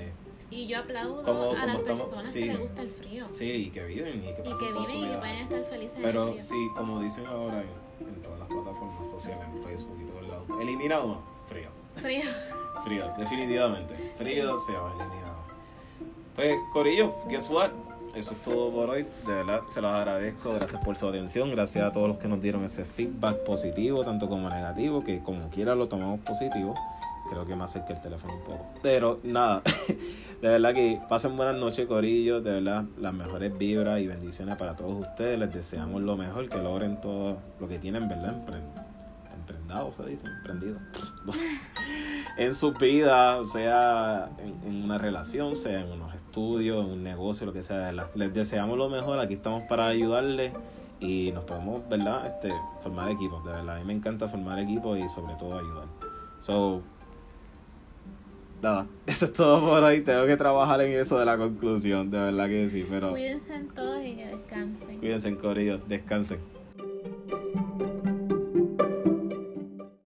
Y 0.50 0.66
yo 0.66 0.78
aplaudo 0.80 1.22
Como- 1.22 1.52
a 1.52 1.66
las 1.66 1.76
estamos- 1.76 2.02
personas 2.02 2.30
sí. 2.30 2.40
que 2.40 2.46
les 2.46 2.58
gusta 2.58 2.82
el 2.82 2.90
frío. 2.90 3.26
sí, 3.32 3.44
y 3.44 3.70
que 3.70 3.84
viven 3.84 4.18
y 4.18 4.20
que 4.22 4.30
Y 4.30 4.34
pasan 4.50 4.58
que 4.58 4.64
viven 4.72 4.82
y 4.82 5.00
que 5.00 5.06
vida. 5.06 5.18
pueden 5.20 5.36
estar 5.36 5.64
felices 5.64 5.96
en 5.96 6.02
Pero 6.02 6.22
el 6.28 6.34
frío. 6.34 6.44
sí, 6.44 6.68
como 6.76 7.00
dicen 7.00 7.26
ahora 7.26 7.62
en, 7.62 8.08
en 8.08 8.22
todas 8.22 8.38
las 8.40 8.48
plataformas 8.48 9.10
sociales, 9.10 9.44
en 9.54 9.62
Facebook 9.62 9.98
y 10.00 10.04
todos 10.10 10.28
lados, 10.28 10.60
elimina 10.60 11.00
uno, 11.00 11.22
frío. 11.48 11.68
Frío. 11.96 12.22
Frío, 12.84 13.04
definitivamente. 13.18 13.94
Frío 14.16 14.58
se 14.60 14.72
va 14.72 14.88
eliminado. 14.88 15.40
Pues, 16.34 16.56
Corillo, 16.72 17.14
guess 17.28 17.50
what? 17.50 17.70
Eso 18.14 18.32
es 18.32 18.42
todo 18.42 18.70
por 18.72 18.88
hoy. 18.90 19.02
De 19.26 19.34
verdad, 19.34 19.60
se 19.70 19.80
los 19.82 19.92
agradezco. 19.92 20.54
Gracias 20.54 20.82
por 20.82 20.96
su 20.96 21.06
atención. 21.06 21.50
Gracias 21.50 21.84
a 21.84 21.92
todos 21.92 22.08
los 22.08 22.16
que 22.18 22.26
nos 22.26 22.40
dieron 22.40 22.64
ese 22.64 22.84
feedback 22.84 23.44
positivo, 23.44 24.02
tanto 24.04 24.28
como 24.28 24.48
negativo, 24.48 25.04
que 25.04 25.18
como 25.20 25.48
quiera 25.50 25.74
lo 25.74 25.88
tomamos 25.88 26.20
positivo. 26.20 26.74
Creo 27.30 27.46
que 27.46 27.54
me 27.56 27.64
acerqué 27.64 27.92
el 27.94 28.00
teléfono 28.00 28.34
un 28.34 28.40
poco. 28.42 28.66
Pero 28.82 29.20
nada, 29.22 29.62
de 30.42 30.48
verdad 30.48 30.74
que 30.74 31.00
pasen 31.08 31.36
buenas 31.36 31.56
noches, 31.56 31.86
Corillo. 31.86 32.40
De 32.40 32.50
verdad, 32.60 32.84
las 32.98 33.14
mejores 33.14 33.56
vibras 33.56 34.00
y 34.00 34.06
bendiciones 34.08 34.56
para 34.56 34.74
todos 34.74 35.00
ustedes. 35.00 35.38
Les 35.38 35.52
deseamos 35.52 36.02
lo 36.02 36.16
mejor, 36.16 36.48
que 36.48 36.58
logren 36.58 37.00
todo 37.00 37.38
lo 37.60 37.68
que 37.68 37.78
tienen, 37.78 38.08
¿verdad? 38.08 38.34
Empren- 38.34 38.90
Emprendado, 39.40 39.90
se 39.92 40.04
dice, 40.06 40.26
emprendido. 40.26 40.76
en 42.36 42.54
su 42.54 42.72
vida, 42.72 43.38
sea 43.46 44.28
en, 44.38 44.84
una 44.84 44.98
relación, 44.98 45.56
sea 45.56 45.80
en 45.80 45.90
unos 45.92 46.14
estudios, 46.14 46.84
en 46.84 46.92
un 46.92 47.02
negocio, 47.02 47.46
lo 47.46 47.52
que 47.52 47.62
sea. 47.62 47.92
Les 48.14 48.34
deseamos 48.34 48.76
lo 48.78 48.88
mejor, 48.88 49.18
aquí 49.18 49.34
estamos 49.34 49.64
para 49.64 49.86
ayudarles 49.86 50.52
y 51.00 51.32
nos 51.32 51.44
podemos, 51.44 51.88
¿verdad? 51.88 52.26
Este, 52.26 52.52
formar 52.82 53.10
equipos, 53.10 53.44
de 53.44 53.52
verdad. 53.52 53.76
A 53.76 53.78
mí 53.80 53.84
me 53.86 53.92
encanta 53.94 54.28
formar 54.28 54.58
equipos 54.60 54.98
y 54.98 55.08
sobre 55.08 55.34
todo 55.34 55.58
ayudar. 55.58 55.86
So, 56.40 56.82
nada, 58.62 58.86
eso 59.06 59.24
es 59.26 59.32
todo 59.32 59.60
por 59.60 59.82
hoy. 59.82 60.02
Tengo 60.02 60.26
que 60.26 60.36
trabajar 60.36 60.80
en 60.80 60.92
eso 60.92 61.18
de 61.18 61.24
la 61.24 61.36
conclusión, 61.36 62.10
de 62.10 62.18
verdad 62.18 62.48
que 62.48 62.68
sí, 62.68 62.86
pero 62.88 63.10
Cuídense 63.10 63.54
en 63.54 63.68
todos 63.68 64.04
y 64.04 64.14
que 64.16 64.26
descansen. 64.26 64.98
cuídense, 64.98 65.36
corillos, 65.36 65.88
descansen. 65.88 66.38